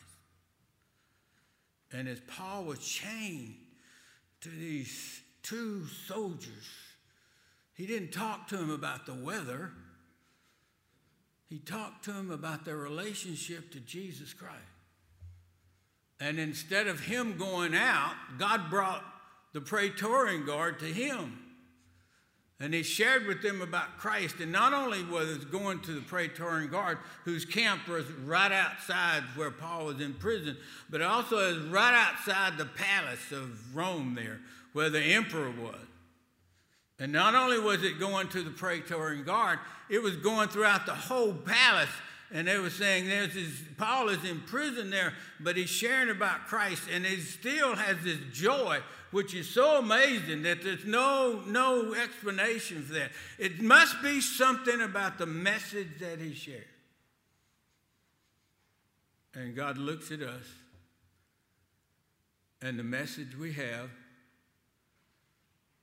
And 1.94 2.10
as 2.10 2.20
Paul 2.28 2.66
was 2.66 2.80
chained 2.80 3.56
to 4.42 4.50
these 4.50 5.22
two 5.42 5.86
soldiers, 6.08 6.68
he 7.74 7.86
didn't 7.86 8.12
talk 8.12 8.50
to 8.50 8.58
them 8.58 8.70
about 8.70 9.06
the 9.06 9.14
weather. 9.14 9.72
He 11.50 11.60
talked 11.60 12.06
to 12.06 12.12
them 12.12 12.32
about 12.32 12.66
their 12.66 12.78
relationship 12.78 13.72
to 13.72 13.80
Jesus 13.80 14.34
Christ. 14.34 14.56
And 16.20 16.40
instead 16.40 16.88
of 16.88 17.02
him 17.02 17.38
going 17.38 17.76
out, 17.76 18.16
God 18.38 18.70
brought 18.70 19.04
the 19.54 19.62
Praetorian 19.62 20.46
Guard 20.46 20.80
to 20.80 20.86
him. 20.86 21.40
And 22.60 22.74
he 22.74 22.84
shared 22.84 23.28
with 23.28 23.42
them 23.42 23.62
about 23.62 23.98
Christ. 23.98 24.40
And 24.40 24.52
not 24.52 24.74
only 24.74 25.04
was 25.04 25.30
it 25.30 25.52
going 25.52 25.82
to 25.82 25.92
the 25.92 26.02
Praetorian 26.02 26.70
Guard, 26.70 27.00
whose 27.26 27.44
camp 27.44 27.88
was 27.88 28.10
right 28.26 28.52
outside 28.52 29.24
where 29.36 29.52
Paul 29.52 29.88
was 29.88 30.00
in 30.00 30.14
prison, 30.14 30.56
but 30.90 31.02
also 31.02 31.38
is 31.38 31.58
right 31.66 31.94
outside 31.94 32.58
the 32.58 32.66
palace 32.66 33.32
of 33.34 33.76
Rome 33.76 34.16
there, 34.16 34.40
where 34.72 34.90
the 34.90 35.02
emperor 35.02 35.52
was. 35.52 35.86
And 37.00 37.12
not 37.12 37.36
only 37.36 37.60
was 37.60 37.84
it 37.84 38.00
going 38.00 38.30
to 38.30 38.42
the 38.42 38.52
Praetorian 38.52 39.26
Guard, 39.26 39.60
it 39.90 40.02
was 40.02 40.16
going 40.16 40.48
throughout 40.48 40.86
the 40.86 40.94
whole 40.94 41.34
palace. 41.34 41.90
And 42.32 42.48
they 42.48 42.58
were 42.58 42.70
saying, 42.70 43.08
There's 43.08 43.34
this, 43.34 43.62
Paul 43.78 44.10
is 44.10 44.24
in 44.24 44.42
prison 44.42 44.90
there, 44.90 45.14
but 45.40 45.58
he's 45.58 45.70
sharing 45.70 46.10
about 46.10 46.48
Christ, 46.48 46.84
and 46.92 47.06
he 47.06 47.18
still 47.18 47.76
has 47.76 47.98
this 48.04 48.20
joy 48.32 48.80
which 49.12 49.34
is 49.34 49.50
so 49.50 49.80
amazing 49.80 50.42
that 50.42 50.62
there's 50.62 50.84
no, 50.84 51.42
no 51.48 51.94
explanation 51.94 52.84
for 52.84 52.94
that. 52.96 53.12
It 53.40 53.62
must 53.62 54.02
be 54.02 54.20
something 54.20 54.82
about 54.82 55.18
the 55.18 55.26
message 55.26 56.00
that 56.02 56.20
he 56.20 56.34
shared. 56.34 56.66
And 59.34 59.56
God 59.56 59.78
looks 59.78 60.12
at 60.12 60.22
us, 60.22 60.46
and 62.62 62.78
the 62.78 62.84
message 62.84 63.38
we 63.38 63.54
have 63.54 63.90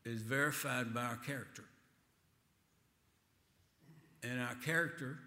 is 0.04 0.22
verified 0.22 0.92
by 0.92 1.02
our 1.02 1.16
character. 1.16 1.64
And 4.22 4.40
our 4.40 4.54
character 4.64 5.18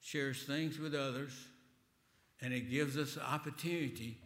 shares 0.00 0.42
things 0.42 0.78
with 0.78 0.94
others, 0.94 1.32
and 2.40 2.52
it 2.52 2.70
gives 2.70 2.96
us 2.96 3.14
the 3.14 3.24
opportunity 3.24 4.16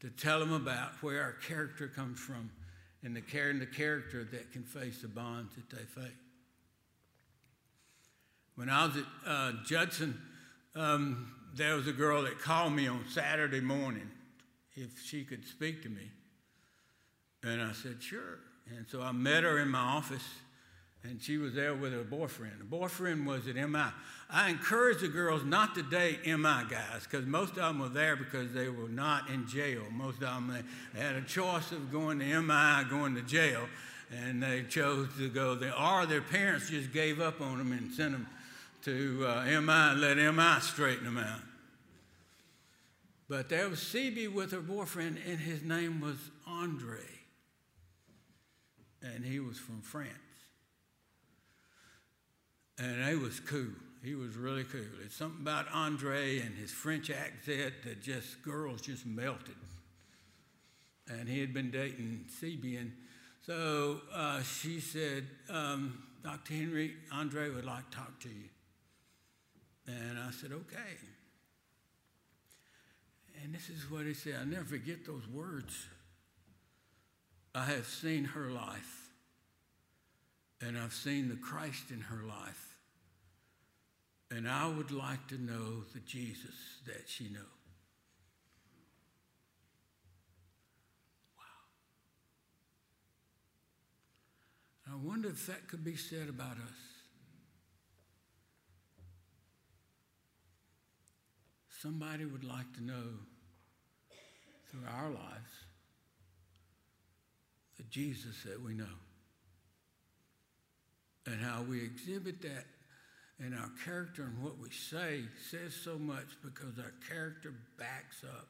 to 0.00 0.10
tell 0.10 0.40
them 0.40 0.52
about 0.52 1.02
where 1.02 1.22
our 1.22 1.32
character 1.32 1.88
comes 1.88 2.18
from 2.18 2.50
and 3.04 3.16
the 3.16 3.20
care 3.20 3.50
and 3.50 3.60
the 3.60 3.66
character 3.66 4.24
that 4.24 4.52
can 4.52 4.62
face 4.62 5.02
the 5.02 5.08
bonds 5.08 5.54
that 5.54 5.70
they 5.70 5.84
face. 5.84 6.12
When 8.54 8.68
I 8.68 8.86
was 8.86 8.96
at 8.96 9.04
uh, 9.26 9.52
Judson, 9.64 10.20
um, 10.74 11.32
there 11.54 11.76
was 11.76 11.86
a 11.86 11.92
girl 11.92 12.22
that 12.22 12.38
called 12.38 12.72
me 12.72 12.86
on 12.86 13.04
Saturday 13.08 13.60
morning 13.60 14.10
if 14.74 15.00
she 15.02 15.24
could 15.24 15.46
speak 15.46 15.82
to 15.82 15.88
me. 15.88 16.10
And 17.42 17.60
I 17.60 17.72
said, 17.72 18.02
sure. 18.02 18.38
And 18.70 18.86
so 18.88 19.02
I 19.02 19.12
met 19.12 19.42
her 19.42 19.58
in 19.58 19.68
my 19.68 19.78
office. 19.78 20.24
and 21.04 21.20
she 21.20 21.36
was 21.36 21.54
there 21.54 21.74
with 21.74 21.92
her 21.92 22.04
boyfriend. 22.04 22.60
The 22.60 22.64
boyfriend 22.64 23.26
was 23.26 23.48
at 23.48 23.56
MI. 23.56 23.86
I 24.30 24.50
encourage 24.50 25.00
the 25.00 25.08
girls 25.08 25.44
not 25.44 25.74
to 25.74 25.82
date 25.82 26.24
MI 26.24 26.64
guys 26.70 27.02
because 27.10 27.26
most 27.26 27.50
of 27.50 27.56
them 27.56 27.80
were 27.80 27.88
there 27.88 28.16
because 28.16 28.52
they 28.52 28.68
were 28.68 28.88
not 28.88 29.28
in 29.28 29.46
jail. 29.48 29.82
Most 29.92 30.16
of 30.16 30.20
them 30.20 30.64
they 30.94 31.00
had 31.00 31.16
a 31.16 31.22
choice 31.22 31.72
of 31.72 31.90
going 31.90 32.20
to 32.20 32.40
MI, 32.40 32.84
going 32.88 33.14
to 33.16 33.22
jail, 33.22 33.68
and 34.10 34.42
they 34.42 34.62
chose 34.62 35.08
to 35.18 35.28
go 35.28 35.54
there. 35.54 35.76
Or 35.78 36.06
their 36.06 36.22
parents 36.22 36.70
just 36.70 36.92
gave 36.92 37.20
up 37.20 37.40
on 37.40 37.58
them 37.58 37.72
and 37.72 37.92
sent 37.92 38.12
them 38.12 38.26
to 38.84 39.26
uh, 39.26 39.44
MI 39.44 39.72
and 39.72 40.00
let 40.00 40.16
MI 40.16 40.60
straighten 40.60 41.04
them 41.04 41.18
out. 41.18 41.40
But 43.28 43.48
there 43.48 43.68
was 43.68 43.78
CB 43.80 44.32
with 44.32 44.52
her 44.52 44.60
boyfriend, 44.60 45.18
and 45.26 45.38
his 45.38 45.62
name 45.62 46.00
was 46.00 46.16
Andre, 46.46 47.04
and 49.02 49.24
he 49.24 49.40
was 49.40 49.58
from 49.58 49.80
France. 49.80 50.12
And 52.78 53.06
he 53.06 53.14
was 53.14 53.40
cool. 53.40 53.72
He 54.02 54.14
was 54.14 54.36
really 54.36 54.64
cool. 54.64 54.80
It's 55.04 55.14
something 55.14 55.42
about 55.42 55.66
Andre 55.72 56.40
and 56.40 56.56
his 56.56 56.70
French 56.70 57.10
accent 57.10 57.74
that 57.84 58.02
just 58.02 58.42
girls 58.42 58.80
just 58.80 59.06
melted. 59.06 59.54
And 61.08 61.28
he 61.28 61.40
had 61.40 61.52
been 61.52 61.70
dating 61.70 62.26
and 62.42 62.92
so 63.46 64.00
uh, 64.14 64.42
she 64.42 64.80
said, 64.80 65.26
um, 65.50 66.02
Dr. 66.22 66.54
Henry, 66.54 66.94
Andre 67.12 67.50
would 67.50 67.64
like 67.64 67.90
to 67.90 67.96
talk 67.96 68.20
to 68.20 68.28
you. 68.28 68.48
And 69.86 70.18
I 70.18 70.30
said, 70.30 70.52
okay. 70.52 70.96
And 73.42 73.52
this 73.52 73.68
is 73.68 73.90
what 73.90 74.06
he 74.06 74.14
said. 74.14 74.34
I'll 74.38 74.46
never 74.46 74.64
forget 74.64 75.04
those 75.04 75.26
words. 75.26 75.86
I 77.54 77.66
have 77.66 77.86
seen 77.86 78.24
her 78.24 78.46
life, 78.46 79.10
and 80.60 80.78
I've 80.78 80.94
seen 80.94 81.28
the 81.28 81.36
Christ 81.36 81.90
in 81.90 82.00
her 82.00 82.22
life. 82.26 82.78
And 84.30 84.48
I 84.48 84.66
would 84.66 84.90
like 84.90 85.26
to 85.28 85.36
know 85.36 85.82
the 85.92 86.00
Jesus 86.00 86.80
that 86.86 87.02
she 87.06 87.24
knows. 87.24 87.42
Wow. 91.36 91.44
I 94.90 94.96
wonder 94.96 95.28
if 95.28 95.46
that 95.48 95.68
could 95.68 95.84
be 95.84 95.96
said 95.96 96.30
about 96.30 96.52
us. 96.56 96.78
Somebody 101.82 102.24
would 102.24 102.44
like 102.44 102.72
to 102.76 102.82
know 102.82 103.18
through 104.70 104.84
our 104.88 105.10
lives 105.10 105.66
the 107.76 107.82
Jesus 107.84 108.42
that 108.44 108.62
we 108.62 108.74
know 108.74 108.84
and 111.26 111.40
how 111.40 111.62
we 111.62 111.82
exhibit 111.82 112.42
that 112.42 112.66
in 113.38 113.54
our 113.54 113.70
character 113.84 114.24
and 114.24 114.42
what 114.42 114.58
we 114.58 114.70
say 114.70 115.22
says 115.50 115.74
so 115.74 115.98
much 115.98 116.26
because 116.42 116.78
our 116.78 116.92
character 117.08 117.54
backs 117.78 118.24
up 118.24 118.48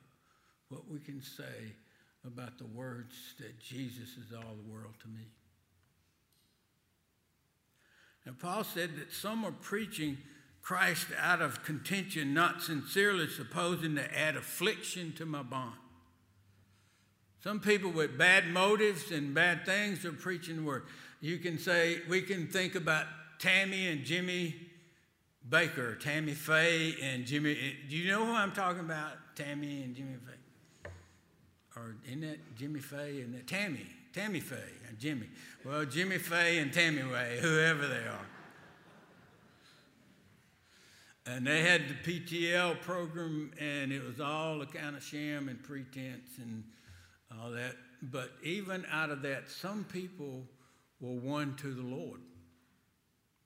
what 0.69 0.89
we 0.91 0.99
can 0.99 1.23
say 1.23 1.73
about 2.27 2.59
the 2.59 2.67
words 2.67 3.15
that 3.39 3.59
Jesus 3.59 4.17
is 4.17 4.33
all 4.35 4.55
the 4.55 4.73
world 4.73 4.95
to 5.03 5.09
me. 5.09 5.27
And 8.25 8.39
Paul 8.39 8.65
said 8.65 8.97
that 8.97 9.13
some 9.13 9.45
are 9.45 9.53
preaching 9.53 10.19
Christ 10.63 11.09
out 11.19 11.43
of 11.43 11.65
contention, 11.65 12.33
not 12.33 12.63
sincerely 12.63 13.29
supposing 13.29 13.97
to 13.97 14.19
add 14.19 14.37
affliction 14.37 15.13
to 15.15 15.27
my 15.27 15.43
bond. 15.43 15.75
Some 17.43 17.59
people 17.59 17.91
with 17.91 18.17
bad 18.17 18.47
motives 18.49 19.11
and 19.11 19.35
bad 19.35 19.67
things 19.67 20.05
are 20.05 20.13
preaching 20.13 20.57
the 20.57 20.63
word. 20.63 20.85
You 21.21 21.39
can 21.39 21.59
say, 21.59 22.01
we 22.09 22.23
can 22.23 22.47
think 22.47 22.77
about 22.77 23.07
Tammy 23.41 23.89
and 23.89 24.05
Jimmy 24.05 24.55
Bakker, 25.49 25.99
Tammy 25.99 26.35
Faye 26.35 26.95
and 27.03 27.27
Jimmy. 27.27 27.53
Eh, 27.53 27.73
do 27.89 27.97
you 27.97 28.09
know 28.09 28.25
who 28.25 28.33
I'm 28.33 28.53
talking 28.53 28.81
about? 28.81 29.13
Tammy 29.35 29.83
and 29.83 29.97
Jimmy 29.97 30.15
Faye. 30.25 30.91
Or 31.75 31.97
isn't 32.07 32.21
that 32.21 32.55
Jimmy 32.55 32.79
Faye 32.79 33.23
and 33.23 33.35
that 33.35 33.49
Tammy? 33.49 33.87
Tammy 34.13 34.41
Faye 34.41 34.59
and 34.89 34.97
Jimmy. 35.01 35.29
Well, 35.65 35.85
Jimmy 35.85 36.19
Faye 36.19 36.59
and 36.59 36.73
Tammy 36.73 37.03
Faye, 37.03 37.39
whoever 37.41 37.89
they 37.89 38.07
are. 38.07 38.27
And 41.27 41.47
they 41.47 41.63
had 41.63 41.83
the 41.89 41.95
PTL 41.95 42.81
program, 42.83 43.53
and 43.59 43.91
it 43.91 44.05
was 44.05 44.21
all 44.21 44.61
a 44.61 44.67
kind 44.67 44.95
of 44.95 45.03
sham 45.03 45.49
and 45.49 45.61
pretense 45.63 46.39
and 46.39 46.63
all 47.41 47.51
that. 47.53 47.77
But 48.03 48.31
even 48.43 48.85
out 48.91 49.11
of 49.11 49.23
that, 49.23 49.49
some 49.49 49.85
people 49.85 50.45
were 51.01 51.15
won 51.15 51.55
to 51.57 51.73
the 51.73 51.83
Lord 51.83 52.21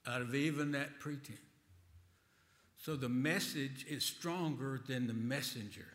out 0.06 0.22
of 0.22 0.34
even 0.34 0.72
that 0.72 1.00
pretense. 1.00 1.38
So 2.78 2.94
the 2.94 3.08
message 3.08 3.84
is 3.88 4.04
stronger 4.04 4.80
than 4.86 5.06
the 5.06 5.14
messenger. 5.14 5.88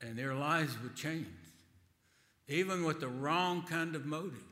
And 0.00 0.16
their 0.18 0.34
lives 0.34 0.74
would 0.82 0.94
change, 0.94 1.26
even 2.48 2.84
with 2.84 3.00
the 3.00 3.08
wrong 3.08 3.62
kind 3.62 3.94
of 3.94 4.06
motive. 4.06 4.44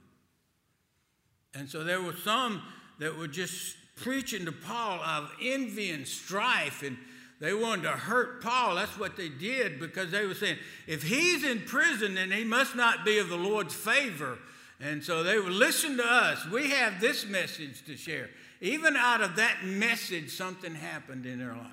And 1.54 1.68
so 1.68 1.84
there 1.84 2.02
were 2.02 2.16
some 2.16 2.62
that 2.98 3.16
were 3.16 3.28
just 3.28 3.76
preaching 3.96 4.44
to 4.44 4.52
Paul 4.52 5.00
of 5.00 5.30
envy 5.40 5.90
and 5.90 6.06
strife, 6.06 6.82
and 6.82 6.96
they 7.40 7.52
wanted 7.52 7.82
to 7.82 7.90
hurt 7.90 8.42
Paul. 8.42 8.76
That's 8.76 8.98
what 8.98 9.16
they 9.16 9.28
did 9.28 9.80
because 9.80 10.10
they 10.10 10.26
were 10.26 10.34
saying, 10.34 10.58
if 10.86 11.02
he's 11.02 11.44
in 11.44 11.62
prison, 11.62 12.14
then 12.14 12.30
he 12.30 12.44
must 12.44 12.76
not 12.76 13.04
be 13.04 13.18
of 13.18 13.28
the 13.28 13.36
Lord's 13.36 13.74
favor. 13.74 14.38
And 14.80 15.02
so 15.02 15.22
they 15.22 15.38
would 15.38 15.52
listen 15.52 15.96
to 15.96 16.04
us. 16.04 16.46
We 16.46 16.70
have 16.70 17.00
this 17.00 17.26
message 17.26 17.84
to 17.86 17.96
share. 17.96 18.30
Even 18.60 18.96
out 18.96 19.20
of 19.20 19.36
that 19.36 19.64
message, 19.64 20.30
something 20.30 20.74
happened 20.74 21.26
in 21.26 21.38
their 21.38 21.54
life. 21.54 21.70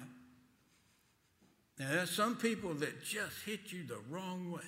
Now, 1.79 1.89
there's 1.89 2.11
some 2.11 2.35
people 2.35 2.73
that 2.75 3.03
just 3.03 3.43
hit 3.45 3.71
you 3.71 3.83
the 3.85 3.99
wrong 4.09 4.51
way. 4.51 4.61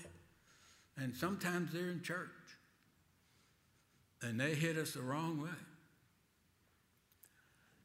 And 0.98 1.16
sometimes 1.16 1.72
they're 1.72 1.90
in 1.90 2.02
church. 2.02 2.30
And 4.22 4.40
they 4.40 4.56
hit 4.56 4.78
us 4.78 4.94
the 4.94 5.02
wrong 5.02 5.42
way. 5.42 5.50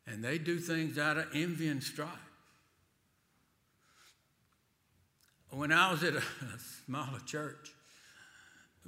And 0.07 0.23
they 0.23 0.39
do 0.39 0.59
things 0.59 0.99
out 0.99 1.19
of 1.19 1.27
envy 1.35 1.69
and 1.69 1.83
strife. 1.83 2.28
When 5.51 5.73
I 5.73 5.91
was 5.91 6.03
at 6.05 6.15
a, 6.15 6.23
smaller 6.87 7.21
church, 7.25 7.73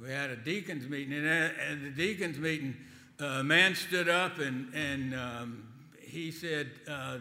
we 0.01 0.11
had 0.11 0.31
a 0.31 0.37
deacons 0.37 0.89
meeting, 0.89 1.15
and 1.15 1.27
at 1.27 1.83
the 1.83 1.91
deacons 1.91 2.39
meeting, 2.39 2.77
a 3.19 3.43
man 3.43 3.75
stood 3.75 4.09
up 4.09 4.39
and, 4.39 4.73
and 4.75 5.15
um, 5.15 5.69
he 6.01 6.31
said, 6.31 6.71
uh, 6.89 7.19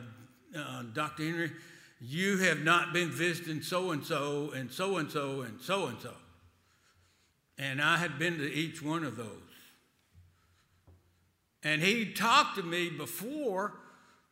uh, 0.58 0.84
Dr. 0.94 1.24
Henry, 1.24 1.52
you 2.02 2.38
have 2.38 2.64
not 2.64 2.94
been 2.94 3.10
visiting 3.10 3.62
so 3.62 3.92
and 3.92 4.04
so 4.06 4.52
and 4.52 4.72
so 4.72 4.98
and 4.98 5.12
so 5.12 5.42
and 5.42 5.60
so 5.62 5.88
and 5.88 6.02
so. 6.02 6.14
And 7.58 7.82
I 7.82 7.98
had 7.98 8.20
been 8.20 8.38
to 8.38 8.54
each 8.54 8.82
one 8.82 9.04
of 9.04 9.18
those. 9.18 9.28
And 11.64 11.82
he 11.82 12.14
talked 12.14 12.56
to 12.56 12.64
me 12.64 12.90
before 12.90 13.74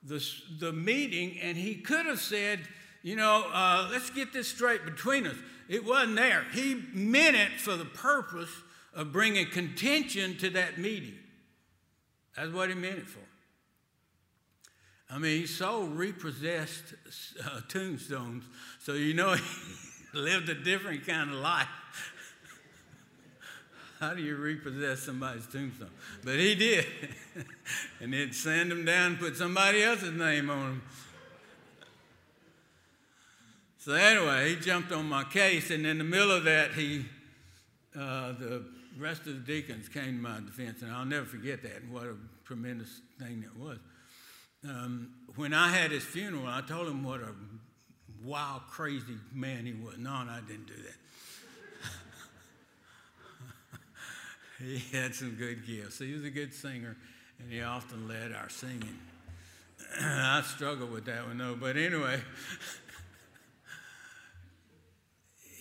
the, 0.03 0.25
the 0.59 0.71
meeting, 0.71 1.37
and 1.41 1.57
he 1.57 1.75
could 1.75 2.05
have 2.05 2.21
said, 2.21 2.61
you 3.03 3.15
know, 3.15 3.45
uh, 3.53 3.87
let's 3.91 4.09
get 4.09 4.33
this 4.33 4.47
straight 4.47 4.85
between 4.85 5.27
us. 5.27 5.35
It 5.69 5.85
wasn't 5.85 6.15
there. 6.15 6.45
He 6.53 6.81
meant 6.93 7.35
it 7.35 7.59
for 7.59 7.75
the 7.75 7.85
purpose 7.85 8.49
of 8.93 9.11
bringing 9.11 9.45
contention 9.47 10.37
to 10.37 10.49
that 10.51 10.77
meeting. 10.77 11.15
That's 12.35 12.51
what 12.51 12.69
he 12.69 12.75
meant 12.75 12.99
it 12.99 13.07
for. 13.07 13.19
I 15.09 15.19
mean, 15.19 15.39
he 15.39 15.47
sold 15.47 15.97
repossessed 15.97 16.93
uh, 17.45 17.61
tombstones, 17.69 18.43
so 18.79 18.93
you 18.93 19.13
know 19.13 19.33
he 19.35 20.19
lived 20.19 20.49
a 20.49 20.55
different 20.55 21.07
kind 21.07 21.29
of 21.29 21.37
life. 21.37 21.67
How 23.99 24.13
do 24.13 24.21
you 24.21 24.35
repossess 24.35 25.03
somebody's 25.03 25.47
tombstone? 25.47 25.89
But 26.23 26.35
he 26.35 26.55
did. 26.55 26.85
and 28.01 28.13
then 28.13 28.33
send 28.33 28.69
them 28.69 28.85
down 28.85 29.11
and 29.11 29.19
put 29.19 29.37
somebody 29.37 29.81
else's 29.81 30.11
name 30.11 30.49
on 30.49 30.59
them. 30.59 30.81
So 33.87 33.93
anyway, 33.93 34.49
he 34.49 34.57
jumped 34.57 34.91
on 34.91 35.07
my 35.07 35.23
case, 35.23 35.71
and 35.71 35.85
in 35.85 35.97
the 35.97 36.03
middle 36.03 36.31
of 36.31 36.43
that, 36.43 36.73
he, 36.73 37.05
uh, 37.95 38.33
the 38.33 38.65
rest 38.99 39.21
of 39.27 39.27
the 39.27 39.53
deacons 39.53 39.87
came 39.87 40.17
to 40.17 40.21
my 40.21 40.41
defense, 40.41 40.81
and 40.81 40.91
I'll 40.91 41.05
never 41.05 41.25
forget 41.25 41.63
that 41.63 41.83
and 41.83 41.93
what 41.93 42.03
a 42.03 42.15
tremendous 42.43 42.99
thing 43.17 43.45
that 43.45 43.57
was. 43.57 43.77
Um, 44.67 45.13
when 45.37 45.53
I 45.53 45.69
had 45.69 45.91
his 45.91 46.03
funeral, 46.03 46.47
I 46.47 46.59
told 46.67 46.89
him 46.89 47.01
what 47.01 47.21
a 47.21 47.33
wild, 48.25 48.63
crazy 48.69 49.15
man 49.33 49.65
he 49.65 49.71
was. 49.71 49.97
No, 49.97 50.15
and 50.15 50.29
I 50.29 50.41
didn't 50.41 50.67
do 50.67 50.73
that. 50.83 50.97
he 54.65 54.97
had 54.97 55.15
some 55.15 55.35
good 55.35 55.65
gifts. 55.65 55.99
He 55.99 56.11
was 56.11 56.25
a 56.25 56.29
good 56.29 56.53
singer, 56.53 56.97
and 57.39 57.49
he 57.49 57.61
often 57.61 58.05
led 58.05 58.33
our 58.33 58.49
singing. 58.49 58.99
I 60.01 60.41
struggled 60.41 60.91
with 60.91 61.05
that 61.05 61.25
one, 61.25 61.37
though. 61.37 61.55
But 61.55 61.77
anyway, 61.77 62.19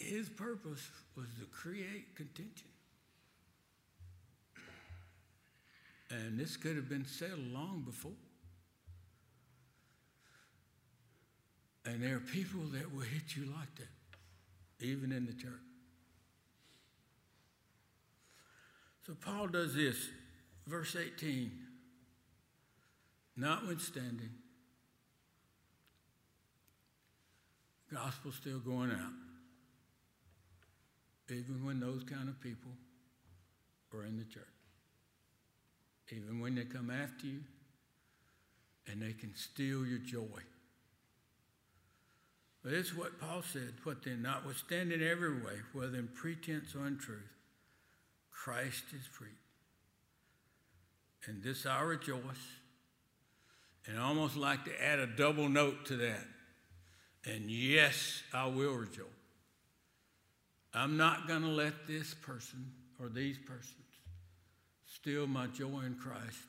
his 0.06 0.28
purpose 0.28 0.90
was 1.16 1.26
to 1.38 1.46
create 1.46 2.14
contention. 2.16 2.68
And 6.10 6.38
this 6.38 6.56
could 6.56 6.76
have 6.76 6.88
been 6.88 7.04
settled 7.04 7.52
long 7.52 7.82
before. 7.84 8.12
And 11.84 12.02
there 12.02 12.16
are 12.16 12.20
people 12.20 12.62
that 12.72 12.92
will 12.92 13.02
hit 13.02 13.36
you 13.36 13.44
like 13.46 13.74
that, 13.76 14.84
even 14.84 15.12
in 15.12 15.26
the 15.26 15.32
church. 15.32 15.52
So 19.06 19.14
Paul 19.14 19.46
does 19.48 19.74
this, 19.74 19.96
verse 20.66 20.96
18. 20.96 21.52
Notwithstanding, 23.36 24.30
gospel 27.92 28.32
still 28.32 28.58
going 28.58 28.90
out, 28.90 29.12
even 31.30 31.64
when 31.64 31.80
those 31.80 32.02
kind 32.04 32.28
of 32.28 32.40
people 32.40 32.70
are 33.94 34.04
in 34.04 34.16
the 34.16 34.24
church. 34.24 34.42
Even 36.10 36.40
when 36.40 36.54
they 36.54 36.64
come 36.64 36.90
after 36.90 37.26
you 37.26 37.40
and 38.86 39.02
they 39.02 39.12
can 39.12 39.34
steal 39.34 39.84
your 39.84 39.98
joy. 39.98 40.42
But 42.62 42.72
this 42.72 42.88
is 42.88 42.94
what 42.94 43.20
Paul 43.20 43.42
said. 43.42 43.74
What 43.84 44.04
then? 44.04 44.22
Notwithstanding 44.22 45.02
every 45.02 45.34
way, 45.34 45.60
whether 45.72 45.98
in 45.98 46.08
pretense 46.08 46.74
or 46.74 46.86
in 46.86 46.98
truth, 46.98 47.18
Christ 48.30 48.84
is 48.92 49.06
free. 49.06 49.28
And 51.26 51.42
this 51.42 51.66
I 51.66 51.82
rejoice. 51.82 52.20
And 53.86 53.98
I 53.98 54.02
almost 54.02 54.36
like 54.36 54.64
to 54.64 54.84
add 54.84 54.98
a 54.98 55.06
double 55.06 55.48
note 55.48 55.86
to 55.86 55.96
that. 55.96 56.24
And 57.24 57.50
yes, 57.50 58.22
I 58.32 58.46
will 58.46 58.74
rejoice. 58.74 59.15
I'm 60.76 60.98
not 60.98 61.26
going 61.26 61.40
to 61.40 61.48
let 61.48 61.86
this 61.86 62.12
person 62.12 62.70
or 63.00 63.08
these 63.08 63.38
persons 63.38 63.72
steal 64.84 65.26
my 65.26 65.46
joy 65.46 65.80
in 65.86 65.96
Christ. 66.00 66.46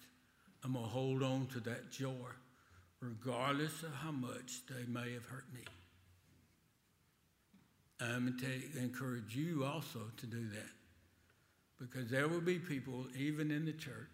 I'm 0.64 0.74
going 0.74 0.84
to 0.84 0.92
hold 0.92 1.24
on 1.24 1.48
to 1.54 1.62
that 1.62 1.92
joy 1.92 2.12
regardless 3.00 3.84
of 3.84 3.94
how 3.94 4.12
much 4.12 4.66
they 4.68 4.84
may 4.92 5.14
have 5.14 5.26
hurt 5.26 5.46
me. 5.54 5.62
I'm 8.02 8.26
going 8.26 8.40
to 8.40 8.80
encourage 8.80 9.36
you 9.36 9.64
also 9.64 10.02
to 10.18 10.26
do 10.26 10.50
that. 10.50 10.70
Because 11.80 12.10
there 12.10 12.28
will 12.28 12.42
be 12.42 12.60
people, 12.60 13.06
even 13.18 13.50
in 13.50 13.66
the 13.66 13.72
church, 13.72 14.10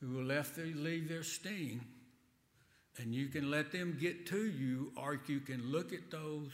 who 0.00 0.10
will 0.10 0.24
left 0.24 0.56
their, 0.56 0.66
leave 0.66 1.08
their 1.08 1.22
sting, 1.22 1.80
and 2.98 3.14
you 3.14 3.28
can 3.28 3.50
let 3.50 3.72
them 3.72 3.96
get 4.00 4.26
to 4.26 4.46
you, 4.46 4.92
or 4.96 5.20
you 5.26 5.40
can 5.40 5.70
look 5.70 5.92
at 5.92 6.10
those 6.10 6.50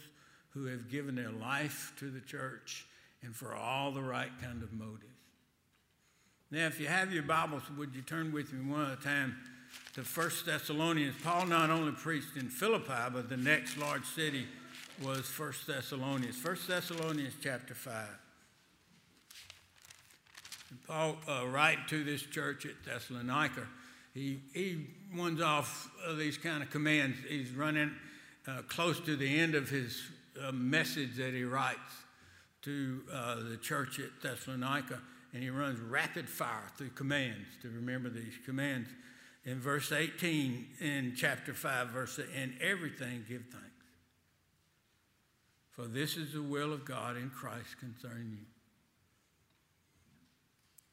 who 0.57 0.65
have 0.67 0.91
given 0.91 1.15
their 1.15 1.31
life 1.31 1.93
to 1.99 2.11
the 2.11 2.21
church 2.21 2.87
and 3.23 3.37
for 3.37 3.55
all 3.55 3.93
the 3.93 4.01
right 4.01 4.31
kind 4.43 4.63
of 4.63 4.73
motives. 4.73 5.05
Now, 6.51 6.67
if 6.67 6.81
you 6.81 6.87
have 6.87 7.13
your 7.13 7.25
Bibles, 7.25 7.63
would 7.77 7.95
you 7.95 8.01
turn 8.01 8.33
with 8.33 8.53
me 8.53 8.71
one 8.73 8.91
at 8.91 8.99
a 8.99 9.03
time 9.03 9.37
to 9.95 10.01
1 10.01 10.31
Thessalonians? 10.47 11.15
Paul 11.23 11.47
not 11.47 11.69
only 11.69 11.93
preached 11.93 12.37
in 12.37 12.49
Philippi, 12.49 13.11
but 13.13 13.29
the 13.29 13.37
next 13.37 13.77
large 13.77 14.07
city 14.07 14.47
was 15.03 15.27
1 15.39 15.53
Thessalonians. 15.67 16.43
1 16.43 16.57
Thessalonians 16.67 17.35
chapter 17.43 17.75
5. 17.75 18.07
And 20.71 20.87
Paul, 20.87 21.17
uh, 21.29 21.73
to 21.89 22.05
this 22.05 22.23
church 22.23 22.65
at 22.65 22.83
Thessalonica, 22.85 23.67
he, 24.15 24.41
he 24.55 24.87
runs 25.15 25.43
off 25.43 25.91
these 26.17 26.39
kind 26.39 26.63
of 26.63 26.71
commands. 26.71 27.19
He's 27.29 27.51
running 27.51 27.91
uh, 28.49 28.63
close 28.69 28.99
to 29.01 29.17
the 29.17 29.39
end 29.39 29.55
of 29.55 29.69
his 29.69 30.01
uh, 30.43 30.53
message 30.53 31.17
that 31.17 31.35
he 31.35 31.45
writes 31.45 32.05
to 32.63 33.03
uh, 33.13 33.37
the 33.49 33.57
church 33.57 33.99
at 34.01 34.21
Thessalonica, 34.23 35.01
and 35.33 35.43
he 35.43 35.51
runs 35.51 35.79
rapid 35.81 36.29
fire 36.29 36.71
through 36.77 36.91
commands 36.91 37.47
to 37.63 37.69
remember 37.69 38.09
these 38.09 38.35
commands. 38.45 38.89
In 39.45 39.61
verse 39.61 39.93
18 39.93 40.67
in 40.81 41.15
chapter 41.17 41.55
5, 41.55 41.89
verse, 41.89 42.19
and 42.37 42.55
everything 42.61 43.25
give 43.29 43.43
thanks. 43.53 43.67
For 45.71 45.87
this 45.87 46.17
is 46.17 46.33
the 46.33 46.43
will 46.43 46.73
of 46.73 46.85
God 46.85 47.17
in 47.17 47.31
Christ 47.31 47.79
concerning 47.79 48.39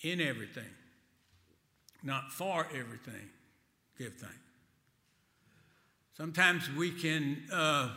you. 0.02 0.12
In 0.12 0.22
everything, 0.22 0.70
not 2.04 2.32
for 2.32 2.68
everything, 2.76 3.30
give 3.98 4.14
thanks. 4.18 4.36
Sometimes 6.16 6.70
we 6.78 6.92
can 6.92 7.44
uh, 7.52 7.90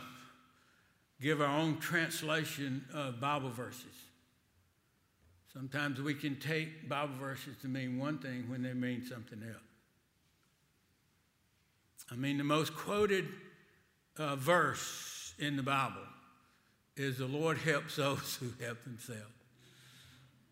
give 1.21 1.41
our 1.41 1.47
own 1.47 1.77
translation 1.79 2.85
of 2.93 3.19
Bible 3.19 3.49
verses. 3.49 3.85
Sometimes 5.51 5.99
we 6.01 6.13
can 6.13 6.35
take 6.39 6.87
Bible 6.87 7.15
verses 7.19 7.55
to 7.61 7.67
mean 7.67 7.97
one 7.97 8.19
thing 8.19 8.49
when 8.49 8.61
they 8.61 8.73
mean 8.73 9.03
something 9.05 9.41
else. 9.41 9.61
I 12.11 12.15
mean, 12.15 12.37
the 12.37 12.43
most 12.43 12.75
quoted 12.75 13.25
uh, 14.17 14.35
verse 14.35 15.33
in 15.39 15.57
the 15.57 15.63
Bible 15.63 16.05
is 16.95 17.17
the 17.17 17.25
Lord 17.25 17.57
helps 17.57 17.95
those 17.97 18.35
who 18.39 18.51
help 18.63 18.83
themselves. 18.83 19.21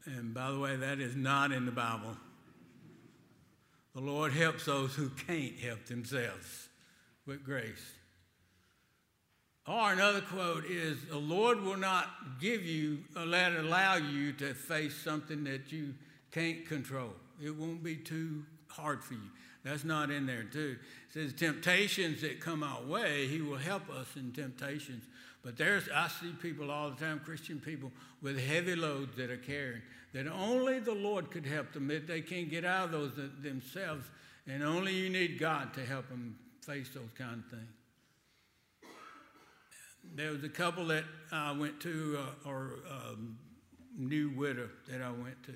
And 0.06 0.34
by 0.34 0.52
the 0.52 0.60
way, 0.60 0.76
that 0.76 1.00
is 1.00 1.16
not 1.16 1.52
in 1.52 1.66
the 1.66 1.72
Bible. 1.72 2.16
The 3.96 4.02
Lord 4.02 4.34
helps 4.34 4.66
those 4.66 4.94
who 4.94 5.10
can't 5.10 5.58
help 5.58 5.86
themselves 5.86 6.70
with 7.26 7.44
grace. 7.44 7.94
Or 9.68 9.92
another 9.92 10.22
quote 10.22 10.66
is 10.66 11.06
The 11.06 11.18
Lord 11.18 11.62
will 11.62 11.78
not 11.78 12.40
give 12.40 12.64
you, 12.64 13.00
let 13.16 13.54
allow 13.54 13.96
you 13.96 14.34
to 14.34 14.54
face 14.54 14.96
something 14.96 15.44
that 15.46 15.72
you 15.72 15.94
can't 16.32 16.66
control. 16.66 17.14
It 17.44 17.56
won't 17.56 17.84
be 17.84 17.96
too 17.96 18.44
hard 18.68 19.04
for 19.04 19.14
you. 19.14 19.30
That's 19.64 19.84
not 19.84 20.12
in 20.12 20.28
there, 20.28 20.44
too. 20.44 20.78
It 21.10 21.14
says, 21.14 21.34
Temptations 21.34 22.22
that 22.22 22.40
come 22.40 22.62
our 22.62 22.84
way, 22.84 23.28
He 23.28 23.42
will 23.42 23.58
help 23.58 23.90
us 23.90 24.08
in 24.16 24.32
temptations 24.32 25.04
but 25.46 25.58
there's, 25.58 25.88
I 25.94 26.08
see 26.08 26.32
people 26.42 26.72
all 26.72 26.90
the 26.90 26.96
time, 26.96 27.22
Christian 27.24 27.60
people, 27.60 27.92
with 28.24 28.44
heavy 28.44 28.76
loads 28.76 29.16
that 29.18 29.30
are 29.30 29.38
carrying, 29.38 29.84
that 30.14 30.26
only 30.28 30.80
the 30.80 30.96
Lord 30.96 31.30
could 31.30 31.46
help 31.46 31.72
them. 31.72 31.88
That 31.88 32.08
they 32.08 32.22
can't 32.22 32.50
get 32.50 32.66
out 32.66 32.86
of 32.86 32.92
those 32.92 33.12
themselves, 33.44 34.10
and 34.48 34.64
only 34.64 34.96
you 34.96 35.08
need 35.08 35.38
God 35.38 35.72
to 35.76 35.86
help 35.86 36.10
them 36.10 36.36
face 36.62 36.90
those 36.90 37.12
kind 37.16 37.44
of 37.46 37.52
things. 37.52 37.70
There 40.14 40.32
was 40.32 40.44
a 40.44 40.50
couple 40.50 40.86
that 40.88 41.04
I 41.32 41.52
went 41.52 41.80
to, 41.82 42.20
uh, 42.20 42.50
or 42.50 42.74
um, 42.90 43.38
new 43.98 44.30
widow 44.30 44.70
that 44.90 45.02
I 45.02 45.10
went 45.10 45.44
to. 45.44 45.54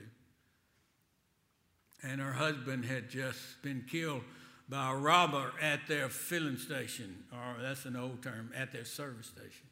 And 2.01 2.19
her 2.21 2.33
husband 2.33 2.85
had 2.85 3.09
just 3.09 3.61
been 3.61 3.85
killed 3.89 4.23
by 4.67 4.91
a 4.91 4.95
robber 4.95 5.51
at 5.61 5.87
their 5.87 6.09
filling 6.09 6.57
station, 6.57 7.23
or 7.31 7.61
that's 7.61 7.85
an 7.85 7.95
old 7.95 8.23
term, 8.23 8.51
at 8.55 8.71
their 8.71 8.85
service 8.85 9.27
station 9.27 9.69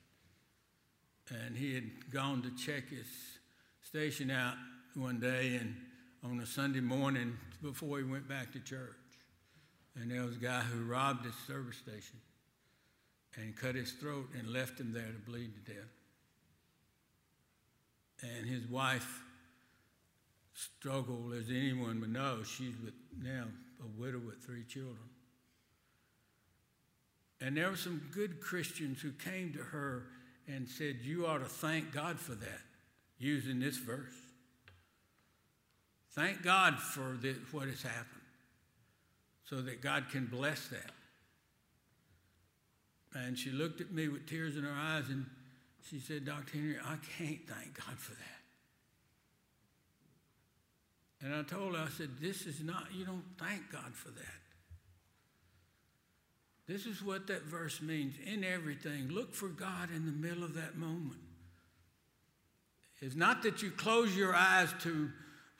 and 1.30 1.58
he 1.58 1.74
had 1.74 2.12
gone 2.12 2.42
to 2.42 2.52
check 2.52 2.90
his 2.90 3.08
station 3.82 4.32
out 4.32 4.56
one 4.96 5.20
day 5.20 5.58
and 5.60 5.76
on 6.24 6.40
a 6.40 6.46
Sunday 6.46 6.80
morning 6.80 7.38
before 7.62 7.98
he 7.98 8.04
went 8.04 8.28
back 8.28 8.52
to 8.54 8.60
church. 8.60 8.96
And 9.96 10.12
there 10.12 10.24
was 10.24 10.36
a 10.36 10.40
guy 10.40 10.62
who 10.62 10.86
robbed 10.86 11.26
his 11.26 11.36
service 11.48 11.78
station 11.78 12.20
and 13.38 13.56
cut 13.56 13.76
his 13.76 13.92
throat 13.92 14.30
and 14.38 14.52
left 14.52 14.80
him 14.80 14.92
there 14.92 15.04
to 15.04 15.32
bleed 15.32 15.52
to 15.54 15.74
death. 15.74 15.90
And 18.24 18.48
his 18.48 18.68
wife 18.68 19.22
struggled, 20.54 21.34
as 21.34 21.50
anyone 21.50 22.02
would 22.02 22.12
know. 22.12 22.40
She's 22.44 22.74
with, 22.84 22.96
now 23.22 23.46
a 23.80 24.02
widow 24.02 24.20
with 24.20 24.44
three 24.44 24.64
children. 24.64 24.98
And 27.40 27.56
there 27.56 27.70
were 27.70 27.78
some 27.78 28.02
good 28.12 28.42
Christians 28.42 29.02
who 29.02 29.12
came 29.12 29.54
to 29.54 29.60
her 29.60 30.08
and 30.48 30.68
said, 30.68 30.98
You 31.04 31.28
ought 31.28 31.40
to 31.40 31.46
thank 31.46 31.94
God 31.94 32.20
for 32.20 32.34
that, 32.34 32.62
using 33.20 33.60
this 33.60 33.78
verse. 33.78 34.16
Thank 36.14 36.42
God 36.42 36.80
for 36.80 37.16
what 37.52 37.68
has 37.68 37.84
happened 37.84 38.06
so 39.46 39.62
that 39.62 39.82
God 39.82 40.06
can 40.10 40.26
bless 40.26 40.68
that. 40.70 40.92
And 43.26 43.38
she 43.38 43.52
looked 43.52 43.82
at 43.82 43.92
me 43.92 44.08
with 44.08 44.28
tears 44.28 44.58
in 44.58 44.64
her 44.64 44.76
eyes 44.76 45.10
and 45.10 45.26
she 45.90 46.00
said, 46.00 46.26
Dr. 46.26 46.58
Henry, 46.58 46.78
I 46.84 46.98
can't 47.18 47.48
thank 47.48 47.74
God 47.86 47.98
for 47.98 48.12
that. 48.12 48.38
And 51.22 51.34
I 51.34 51.42
told 51.44 51.76
her, 51.76 51.82
I 51.82 51.90
said, 51.90 52.10
This 52.22 52.46
is 52.46 52.62
not, 52.62 52.88
you 52.94 53.06
don't 53.06 53.26
thank 53.40 53.72
God 53.72 53.94
for 53.94 54.10
that. 54.10 54.42
This 56.68 56.86
is 56.86 57.02
what 57.02 57.28
that 57.28 57.44
verse 57.44 57.82
means. 57.82 58.16
In 58.26 58.44
everything, 58.44 59.08
look 59.10 59.34
for 59.34 59.48
God 59.48 59.90
in 59.96 60.06
the 60.06 60.12
middle 60.12 60.44
of 60.44 60.54
that 60.56 60.78
moment. 60.78 61.22
It's 63.02 63.16
not 63.16 63.42
that 63.44 63.62
you 63.62 63.72
close 63.72 64.16
your 64.16 64.36
eyes 64.36 64.70
to 64.82 65.10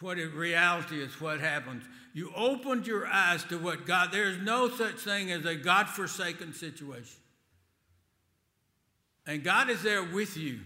what 0.02 0.20
in 0.20 0.36
reality 0.36 1.02
is 1.02 1.20
what 1.22 1.40
happens. 1.40 1.84
You 2.14 2.32
opened 2.36 2.86
your 2.86 3.08
eyes 3.08 3.44
to 3.46 3.58
what 3.58 3.86
God, 3.86 4.10
there's 4.12 4.38
no 4.40 4.70
such 4.70 4.96
thing 4.96 5.32
as 5.32 5.46
a 5.46 5.56
God 5.56 5.88
forsaken 5.88 6.54
situation. 6.54 7.22
And 9.28 9.44
God 9.44 9.70
is 9.70 9.84
there 9.84 10.04
with 10.04 10.38
you. 10.38 10.62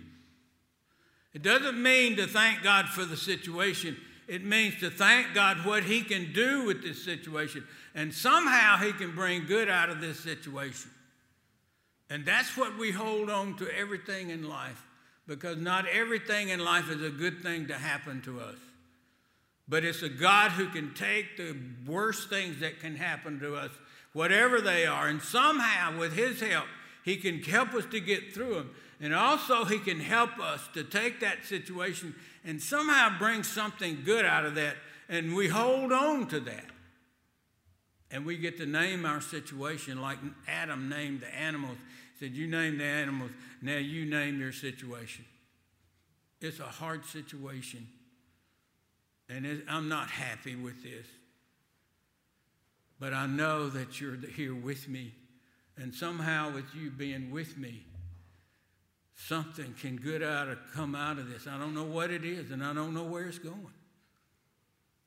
It 1.34 1.42
doesn't 1.42 1.82
mean 1.82 2.18
to 2.18 2.28
thank 2.28 2.62
God 2.62 2.88
for 2.88 3.04
the 3.04 3.18
situation. 3.18 3.98
It 4.28 4.46
means 4.46 4.80
to 4.80 4.90
thank 4.90 5.34
God 5.34 5.66
what 5.66 5.84
He 5.84 6.04
can 6.04 6.32
do 6.32 6.66
with 6.66 6.84
this 6.84 7.04
situation. 7.04 7.66
And 7.96 8.14
somehow 8.14 8.78
He 8.78 8.94
can 8.94 9.16
bring 9.16 9.46
good 9.46 9.70
out 9.70 9.90
of 9.90 10.00
this 10.00 10.20
situation. 10.20 10.92
And 12.10 12.26
that's 12.26 12.56
what 12.56 12.78
we 12.78 12.92
hold 12.92 13.30
on 13.30 13.58
to 13.58 13.78
everything 13.78 14.30
in 14.30 14.48
life 14.48 14.86
because 15.28 15.58
not 15.58 15.88
everything 15.88 16.50
in 16.50 16.60
life 16.60 16.90
is 16.90 17.02
a 17.02 17.10
good 17.10 17.42
thing 17.42 17.68
to 17.68 17.74
happen 17.74 18.22
to 18.22 18.40
us. 18.42 18.58
But 19.68 19.86
it's 19.86 20.02
a 20.02 20.10
God 20.10 20.52
who 20.52 20.68
can 20.68 20.94
take 20.94 21.38
the 21.38 21.56
worst 21.88 22.30
things 22.30 22.60
that 22.60 22.82
can 22.82 22.98
happen 22.98 23.40
to 23.40 23.56
us, 23.56 23.72
whatever 24.12 24.60
they 24.60 24.86
are, 24.86 25.08
and 25.08 25.22
somehow 25.22 25.98
with 25.98 26.14
His 26.14 26.42
help, 26.42 26.66
He 27.04 27.18
can 27.18 27.42
help 27.42 27.74
us 27.74 27.86
to 27.92 28.00
get 28.00 28.34
through 28.34 28.54
them. 28.56 28.76
And 29.00 29.14
also, 29.14 29.66
He 29.66 29.80
can 29.80 30.00
help 30.00 30.40
us 30.40 30.62
to 30.74 30.84
take 30.84 31.20
that 31.22 31.46
situation 31.46 32.16
and 32.44 32.62
somehow 32.62 33.18
bring 33.18 33.44
something 33.44 34.00
good 34.06 34.26
out 34.26 34.46
of 34.46 34.56
that. 34.56 34.76
And 35.10 35.36
we 35.36 35.48
hold 35.48 35.92
on 35.92 36.28
to 36.28 36.40
that. 36.42 36.66
And 38.12 38.26
we 38.26 38.38
get 38.38 38.58
to 38.58 38.66
name 38.66 39.06
our 39.06 39.22
situation 39.22 40.02
like 40.02 40.18
Adam 40.48 40.90
named 40.90 41.22
the 41.22 41.34
animals. 41.34 41.78
He 42.18 42.26
said, 42.26 42.36
You 42.36 42.48
name 42.48 42.78
the 42.78 42.84
animals, 42.84 43.32
now 43.62 43.78
you 43.78 44.06
name 44.06 44.40
your 44.40 44.52
situation. 44.52 45.26
It's 46.42 46.60
a 46.60 46.64
hard 46.64 47.06
situation. 47.06 47.88
And 49.30 49.64
I'm 49.70 49.88
not 49.88 50.10
happy 50.10 50.56
with 50.56 50.84
this. 50.84 51.06
But 53.00 53.14
I 53.14 53.28
know 53.28 53.70
that 53.70 54.02
you're 54.02 54.18
here 54.36 54.54
with 54.54 54.90
me. 54.90 55.14
And 55.78 55.94
somehow, 55.94 56.54
with 56.54 56.76
you 56.76 56.92
being 56.92 57.32
with 57.32 57.58
me, 57.58 57.86
something 59.16 59.74
can 59.80 59.98
good 59.98 60.22
out 60.22 60.48
of 60.50 60.58
come 60.74 60.96
out 60.96 61.18
of 61.18 61.30
this. 61.30 61.48
I 61.48 61.58
don't 61.58 61.74
know 61.74 61.84
what 61.84 62.12
it 62.12 62.26
is, 62.26 62.52
and 62.52 62.64
I 62.64 62.74
don't 62.74 62.94
know 62.94 63.04
where 63.04 63.28
it's 63.28 63.40
going. 63.40 63.74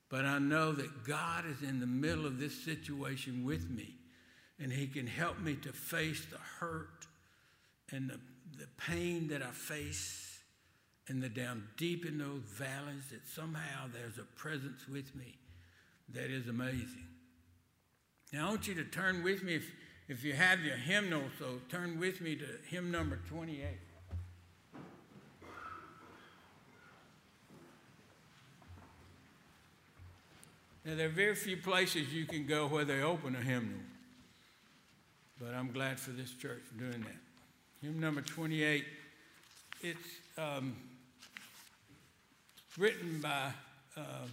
But 0.09 0.25
I 0.25 0.39
know 0.39 0.73
that 0.73 1.05
God 1.05 1.45
is 1.47 1.69
in 1.69 1.81
the 1.81 1.87
middle 1.87 2.27
of 2.27 2.39
this 2.39 2.65
situation 2.65 3.45
with 3.45 3.69
me, 3.71 3.95
and 4.59 4.73
He 4.73 4.87
can 4.87 5.07
help 5.07 5.41
me 5.41 5.57
to 5.57 5.73
face 5.73 6.25
the 6.31 6.39
hurt 6.61 7.07
and 7.91 8.09
the, 8.09 8.21
the 8.59 8.69
pain 8.77 9.29
that 9.29 9.43
I 9.43 9.51
face, 9.51 10.39
and 11.09 11.23
the 11.23 11.29
down 11.29 11.65
deep 11.77 12.07
in 12.07 12.19
those 12.19 12.43
valleys, 12.45 13.05
that 13.11 13.27
somehow 13.27 13.89
there's 13.93 14.19
a 14.19 14.25
presence 14.39 14.89
with 14.89 15.15
me 15.15 15.35
that 16.09 16.31
is 16.31 16.49
amazing. 16.49 17.07
Now, 18.33 18.47
I 18.47 18.51
want 18.51 18.67
you 18.67 18.75
to 18.75 18.85
turn 18.85 19.23
with 19.23 19.43
me, 19.43 19.57
if, 19.57 19.71
if 20.09 20.23
you 20.23 20.35
have 20.35 20.61
your 20.61 20.77
hymnal, 20.77 21.23
so 21.39 21.61
turn 21.71 21.99
with 21.99 22.21
me 22.21 22.37
to 22.37 22.45
hymn 22.69 22.91
number 22.91 23.19
28. 23.29 23.65
Now, 30.85 30.97
there 30.97 31.07
are 31.07 31.11
very 31.11 31.35
few 31.35 31.57
places 31.57 32.13
you 32.13 32.27
can 32.27 32.47
go 32.47 32.67
where 32.67 32.85
they 32.85 33.01
open 33.01 33.35
a 33.35 33.41
hymnal, 33.41 33.81
but 35.41 35.55
I'm 35.55 35.73
glad 35.73 35.99
for 35.99 36.11
this 36.11 36.33
church 36.33 36.61
for 36.71 36.79
doing 36.79 37.01
that. 37.01 37.17
Hymn 37.81 37.99
number 37.99 38.21
28, 38.21 38.85
it's 39.81 39.99
um, 40.37 40.77
written 42.77 43.21
by, 43.23 43.53
uh, 43.97 44.27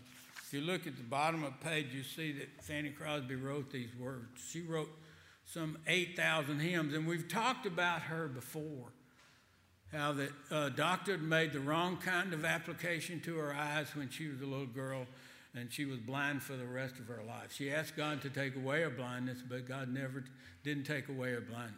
if 0.43 0.49
you 0.51 0.59
look 0.59 0.85
at 0.87 0.97
the 0.97 1.03
bottom 1.03 1.45
of 1.45 1.53
the 1.57 1.69
page, 1.69 1.87
you 1.93 2.03
see 2.03 2.33
that 2.33 2.49
Fanny 2.61 2.89
Crosby 2.89 3.35
wrote 3.35 3.71
these 3.71 3.95
words. 3.97 4.27
She 4.51 4.61
wrote 4.61 4.89
some 5.53 5.77
8,000 5.85 6.59
hymns, 6.59 6.93
and 6.93 7.05
we've 7.05 7.27
talked 7.27 7.65
about 7.65 8.03
her 8.03 8.27
before. 8.27 8.93
How 9.91 10.13
that 10.13 10.31
uh, 10.49 10.69
doctor 10.69 11.11
had 11.11 11.21
made 11.21 11.51
the 11.51 11.59
wrong 11.59 11.97
kind 11.97 12.33
of 12.33 12.45
application 12.45 13.19
to 13.21 13.35
her 13.35 13.53
eyes 13.53 13.93
when 13.93 14.09
she 14.09 14.29
was 14.29 14.41
a 14.41 14.45
little 14.45 14.65
girl 14.65 15.05
and 15.53 15.69
she 15.69 15.83
was 15.83 15.99
blind 15.99 16.41
for 16.41 16.55
the 16.55 16.65
rest 16.65 16.97
of 16.97 17.07
her 17.07 17.21
life. 17.27 17.51
She 17.51 17.69
asked 17.69 17.97
God 17.97 18.21
to 18.21 18.29
take 18.29 18.55
away 18.55 18.83
her 18.83 18.89
blindness, 18.89 19.39
but 19.47 19.67
God 19.67 19.93
never 19.93 20.23
didn't 20.63 20.85
take 20.85 21.09
away 21.09 21.31
her 21.31 21.41
blindness. 21.41 21.75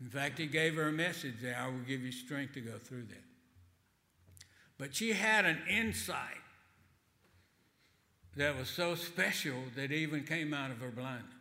In 0.00 0.08
fact, 0.08 0.38
He 0.38 0.46
gave 0.46 0.76
her 0.76 0.86
a 0.86 0.92
message 0.92 1.40
that 1.42 1.58
I 1.58 1.66
will 1.66 1.80
give 1.80 2.02
you 2.02 2.12
strength 2.12 2.54
to 2.54 2.60
go 2.60 2.78
through 2.78 3.06
that. 3.06 3.24
But 4.78 4.94
she 4.94 5.12
had 5.12 5.44
an 5.44 5.58
insight 5.68 6.20
that 8.36 8.56
was 8.56 8.68
so 8.68 8.94
special 8.94 9.56
that 9.74 9.90
even 9.90 10.22
came 10.22 10.54
out 10.54 10.70
of 10.70 10.78
her 10.78 10.90
blindness. 10.90 11.35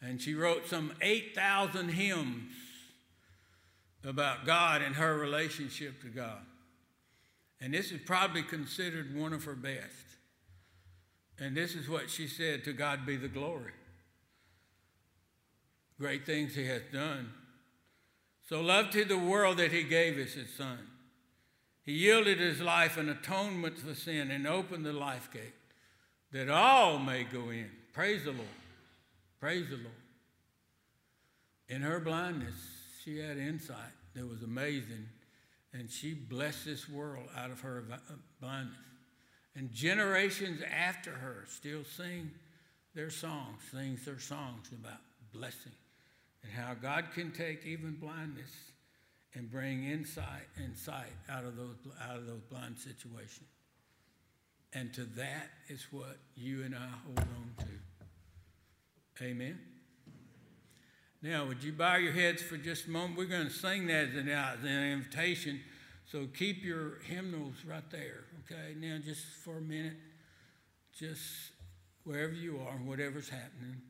And 0.00 0.20
she 0.20 0.34
wrote 0.34 0.66
some 0.66 0.92
8,000 1.00 1.88
hymns 1.88 2.52
about 4.04 4.46
God 4.46 4.80
and 4.82 4.94
her 4.94 5.18
relationship 5.18 6.00
to 6.02 6.08
God. 6.08 6.40
And 7.60 7.74
this 7.74 7.90
is 7.90 8.00
probably 8.06 8.42
considered 8.42 9.16
one 9.16 9.32
of 9.32 9.44
her 9.44 9.54
best. 9.54 10.06
And 11.40 11.56
this 11.56 11.74
is 11.74 11.88
what 11.88 12.10
she 12.10 12.26
said 12.26 12.64
To 12.64 12.72
God 12.72 13.04
be 13.06 13.16
the 13.16 13.28
glory. 13.28 13.72
Great 15.98 16.24
things 16.24 16.54
he 16.54 16.64
hath 16.64 16.92
done. 16.92 17.32
So 18.48 18.60
loved 18.60 18.94
he 18.94 19.02
the 19.02 19.18
world 19.18 19.58
that 19.58 19.72
he 19.72 19.82
gave 19.82 20.16
us 20.18 20.32
his 20.32 20.54
son. 20.54 20.78
He 21.84 21.92
yielded 21.92 22.38
his 22.38 22.60
life 22.60 22.96
an 22.96 23.08
atonement 23.08 23.78
for 23.78 23.94
sin 23.94 24.30
and 24.30 24.46
opened 24.46 24.86
the 24.86 24.92
life 24.92 25.30
gate 25.32 25.54
that 26.32 26.48
all 26.48 26.98
may 26.98 27.24
go 27.24 27.50
in. 27.50 27.70
Praise 27.92 28.24
the 28.24 28.32
Lord. 28.32 28.46
Praise 29.40 29.68
the 29.68 29.76
Lord. 29.76 29.88
In 31.68 31.82
her 31.82 32.00
blindness, 32.00 32.54
she 33.04 33.18
had 33.18 33.38
insight 33.38 33.76
that 34.14 34.28
was 34.28 34.42
amazing 34.42 35.06
and 35.72 35.90
she 35.90 36.14
blessed 36.14 36.64
this 36.64 36.88
world 36.88 37.28
out 37.36 37.50
of 37.50 37.60
her 37.60 37.84
uh, 37.92 37.96
blindness. 38.40 38.76
And 39.54 39.70
generations 39.72 40.60
after 40.62 41.10
her 41.10 41.44
still 41.48 41.84
sing 41.84 42.30
their 42.94 43.10
songs, 43.10 43.62
sings 43.70 44.04
their 44.04 44.18
songs 44.18 44.70
about 44.72 45.00
blessing 45.32 45.72
and 46.42 46.52
how 46.52 46.74
God 46.74 47.06
can 47.14 47.32
take 47.32 47.66
even 47.66 47.96
blindness 48.00 48.50
and 49.34 49.50
bring 49.50 49.84
insight 49.84 50.48
and 50.56 50.76
sight 50.76 51.12
out 51.28 51.44
of 51.44 51.56
those 51.56 51.76
out 52.08 52.16
of 52.16 52.26
those 52.26 52.42
blind 52.50 52.78
situations. 52.78 53.48
And 54.72 54.92
to 54.94 55.04
that 55.04 55.50
is 55.68 55.86
what 55.90 56.18
you 56.34 56.62
and 56.62 56.74
I 56.74 56.88
hold 57.04 57.18
on 57.18 57.64
to. 57.64 57.77
Amen. 59.20 59.58
Now, 61.20 61.46
would 61.46 61.64
you 61.64 61.72
bow 61.72 61.96
your 61.96 62.12
heads 62.12 62.42
for 62.42 62.56
just 62.56 62.86
a 62.86 62.90
moment? 62.90 63.18
We're 63.18 63.26
going 63.26 63.48
to 63.48 63.52
sing 63.52 63.88
that 63.88 64.08
as 64.10 64.64
an, 64.64 64.92
invitation. 64.92 65.60
So 66.06 66.26
keep 66.26 66.64
your 66.64 67.00
hymnals 67.00 67.54
right 67.66 67.88
there, 67.90 68.24
okay? 68.44 68.74
Now, 68.78 68.98
just 69.04 69.24
for 69.44 69.58
a 69.58 69.60
minute, 69.60 69.96
just 70.96 71.22
wherever 72.04 72.32
you 72.32 72.60
are, 72.60 72.76
whatever's 72.76 73.28
happening, 73.28 73.82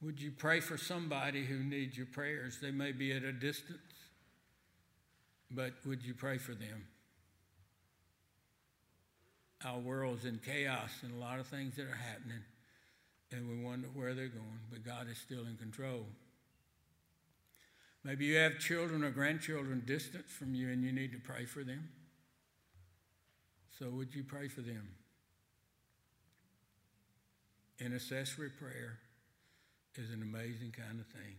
would 0.00 0.20
you 0.20 0.30
pray 0.30 0.60
for 0.60 0.78
somebody 0.78 1.44
who 1.44 1.58
needs 1.58 1.96
your 1.96 2.06
prayers? 2.06 2.58
They 2.60 2.70
may 2.70 2.92
be 2.92 3.12
at 3.12 3.22
a 3.22 3.32
distance, 3.32 3.78
but 5.50 5.74
would 5.84 6.04
you 6.04 6.14
pray 6.14 6.38
for 6.38 6.52
them? 6.52 6.86
Our 9.64 9.78
world's 9.78 10.24
in 10.24 10.40
chaos 10.44 10.90
and 11.02 11.14
a 11.14 11.18
lot 11.18 11.38
of 11.38 11.46
things 11.46 11.76
that 11.76 11.84
are 11.84 11.96
happening 11.96 12.40
and 13.34 13.48
we 13.48 13.64
wonder 13.64 13.88
where 13.94 14.14
they're 14.14 14.28
going, 14.28 14.60
but 14.70 14.84
God 14.84 15.08
is 15.10 15.18
still 15.18 15.46
in 15.46 15.56
control. 15.56 16.06
Maybe 18.04 18.26
you 18.26 18.36
have 18.36 18.58
children 18.58 19.02
or 19.02 19.10
grandchildren 19.10 19.82
distant 19.86 20.28
from 20.28 20.54
you 20.54 20.68
and 20.70 20.84
you 20.84 20.92
need 20.92 21.12
to 21.12 21.18
pray 21.18 21.46
for 21.46 21.64
them. 21.64 21.88
So, 23.78 23.88
would 23.90 24.14
you 24.14 24.22
pray 24.22 24.48
for 24.48 24.60
them? 24.60 24.88
Intercessory 27.80 28.50
prayer 28.50 28.98
is 29.96 30.10
an 30.10 30.22
amazing 30.22 30.72
kind 30.76 31.00
of 31.00 31.06
thing. 31.06 31.36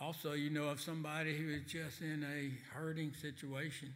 Also, 0.00 0.32
you 0.32 0.50
know 0.50 0.64
of 0.64 0.80
somebody 0.80 1.36
who 1.36 1.50
is 1.50 1.62
just 1.66 2.00
in 2.00 2.24
a 2.24 2.74
hurting 2.74 3.12
situation. 3.14 3.94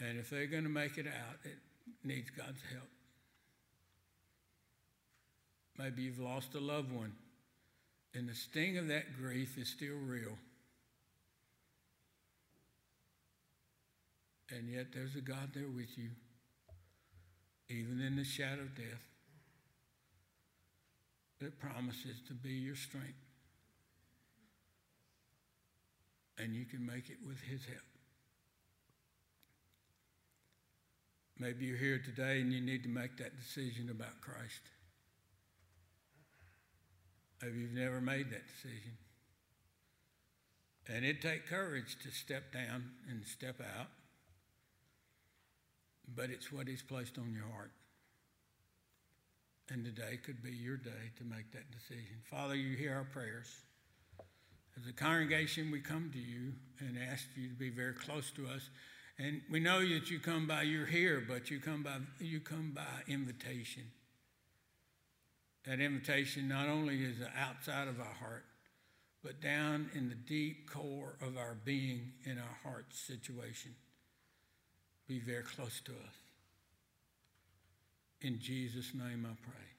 And 0.00 0.18
if 0.18 0.30
they're 0.30 0.46
going 0.46 0.64
to 0.64 0.70
make 0.70 0.96
it 0.96 1.06
out, 1.06 1.36
it 1.44 1.58
needs 2.04 2.30
God's 2.30 2.62
help. 2.72 2.88
Maybe 5.78 6.02
you've 6.02 6.18
lost 6.18 6.54
a 6.54 6.60
loved 6.60 6.92
one, 6.92 7.12
and 8.14 8.28
the 8.28 8.34
sting 8.34 8.78
of 8.78 8.88
that 8.88 9.16
grief 9.16 9.56
is 9.56 9.68
still 9.68 9.96
real. 9.96 10.36
And 14.50 14.68
yet 14.68 14.86
there's 14.92 15.14
a 15.14 15.20
God 15.20 15.50
there 15.54 15.68
with 15.68 15.96
you, 15.96 16.10
even 17.68 18.00
in 18.00 18.16
the 18.16 18.24
shadow 18.24 18.62
of 18.62 18.74
death, 18.74 19.06
that 21.40 21.60
promises 21.60 22.16
to 22.26 22.34
be 22.34 22.50
your 22.50 22.74
strength. 22.74 23.14
And 26.38 26.54
you 26.54 26.64
can 26.64 26.84
make 26.84 27.10
it 27.10 27.18
with 27.26 27.40
His 27.40 27.64
help. 27.66 27.97
Maybe 31.38 31.66
you're 31.66 31.76
here 31.76 32.00
today 32.04 32.40
and 32.40 32.52
you 32.52 32.60
need 32.60 32.82
to 32.82 32.88
make 32.88 33.16
that 33.18 33.36
decision 33.38 33.90
about 33.90 34.20
Christ. 34.20 34.62
Maybe 37.42 37.60
you've 37.60 37.72
never 37.72 38.00
made 38.00 38.30
that 38.30 38.42
decision. 38.48 38.98
And 40.88 41.04
it 41.04 41.22
take 41.22 41.46
courage 41.46 41.96
to 42.02 42.10
step 42.10 42.52
down 42.52 42.90
and 43.08 43.24
step 43.24 43.60
out, 43.60 43.88
but 46.16 46.30
it's 46.30 46.50
what 46.50 46.66
He's 46.66 46.82
placed 46.82 47.18
on 47.18 47.32
your 47.32 47.46
heart. 47.52 47.70
And 49.70 49.84
today 49.84 50.16
could 50.16 50.42
be 50.42 50.50
your 50.50 50.78
day 50.78 51.12
to 51.18 51.24
make 51.24 51.52
that 51.52 51.70
decision. 51.70 52.16
Father, 52.30 52.54
you 52.54 52.74
hear 52.74 52.94
our 52.94 53.04
prayers. 53.04 53.54
As 54.80 54.88
a 54.88 54.92
congregation, 54.92 55.70
we 55.70 55.80
come 55.80 56.10
to 56.12 56.18
you 56.18 56.54
and 56.80 56.98
ask 57.10 57.26
you 57.36 57.48
to 57.48 57.54
be 57.54 57.68
very 57.68 57.92
close 57.92 58.30
to 58.32 58.46
us. 58.46 58.70
And 59.18 59.40
we 59.50 59.58
know 59.58 59.80
that 59.80 60.10
you 60.10 60.20
come 60.20 60.46
by, 60.46 60.62
you're 60.62 60.86
here, 60.86 61.22
but 61.26 61.50
you 61.50 61.58
come 61.58 61.82
by, 61.82 61.96
you 62.20 62.40
come 62.40 62.72
by 62.74 63.12
invitation. 63.12 63.82
That 65.64 65.80
invitation 65.80 66.48
not 66.48 66.68
only 66.68 67.02
is 67.02 67.16
outside 67.36 67.88
of 67.88 67.98
our 67.98 68.06
heart, 68.06 68.44
but 69.24 69.40
down 69.40 69.90
in 69.94 70.08
the 70.08 70.14
deep 70.14 70.70
core 70.70 71.16
of 71.20 71.36
our 71.36 71.56
being 71.64 72.12
in 72.24 72.38
our 72.38 72.58
heart 72.62 72.86
situation. 72.90 73.74
Be 75.08 75.18
very 75.18 75.42
close 75.42 75.80
to 75.86 75.92
us. 75.92 76.14
In 78.20 78.38
Jesus' 78.38 78.94
name 78.94 79.26
I 79.28 79.34
pray. 79.42 79.77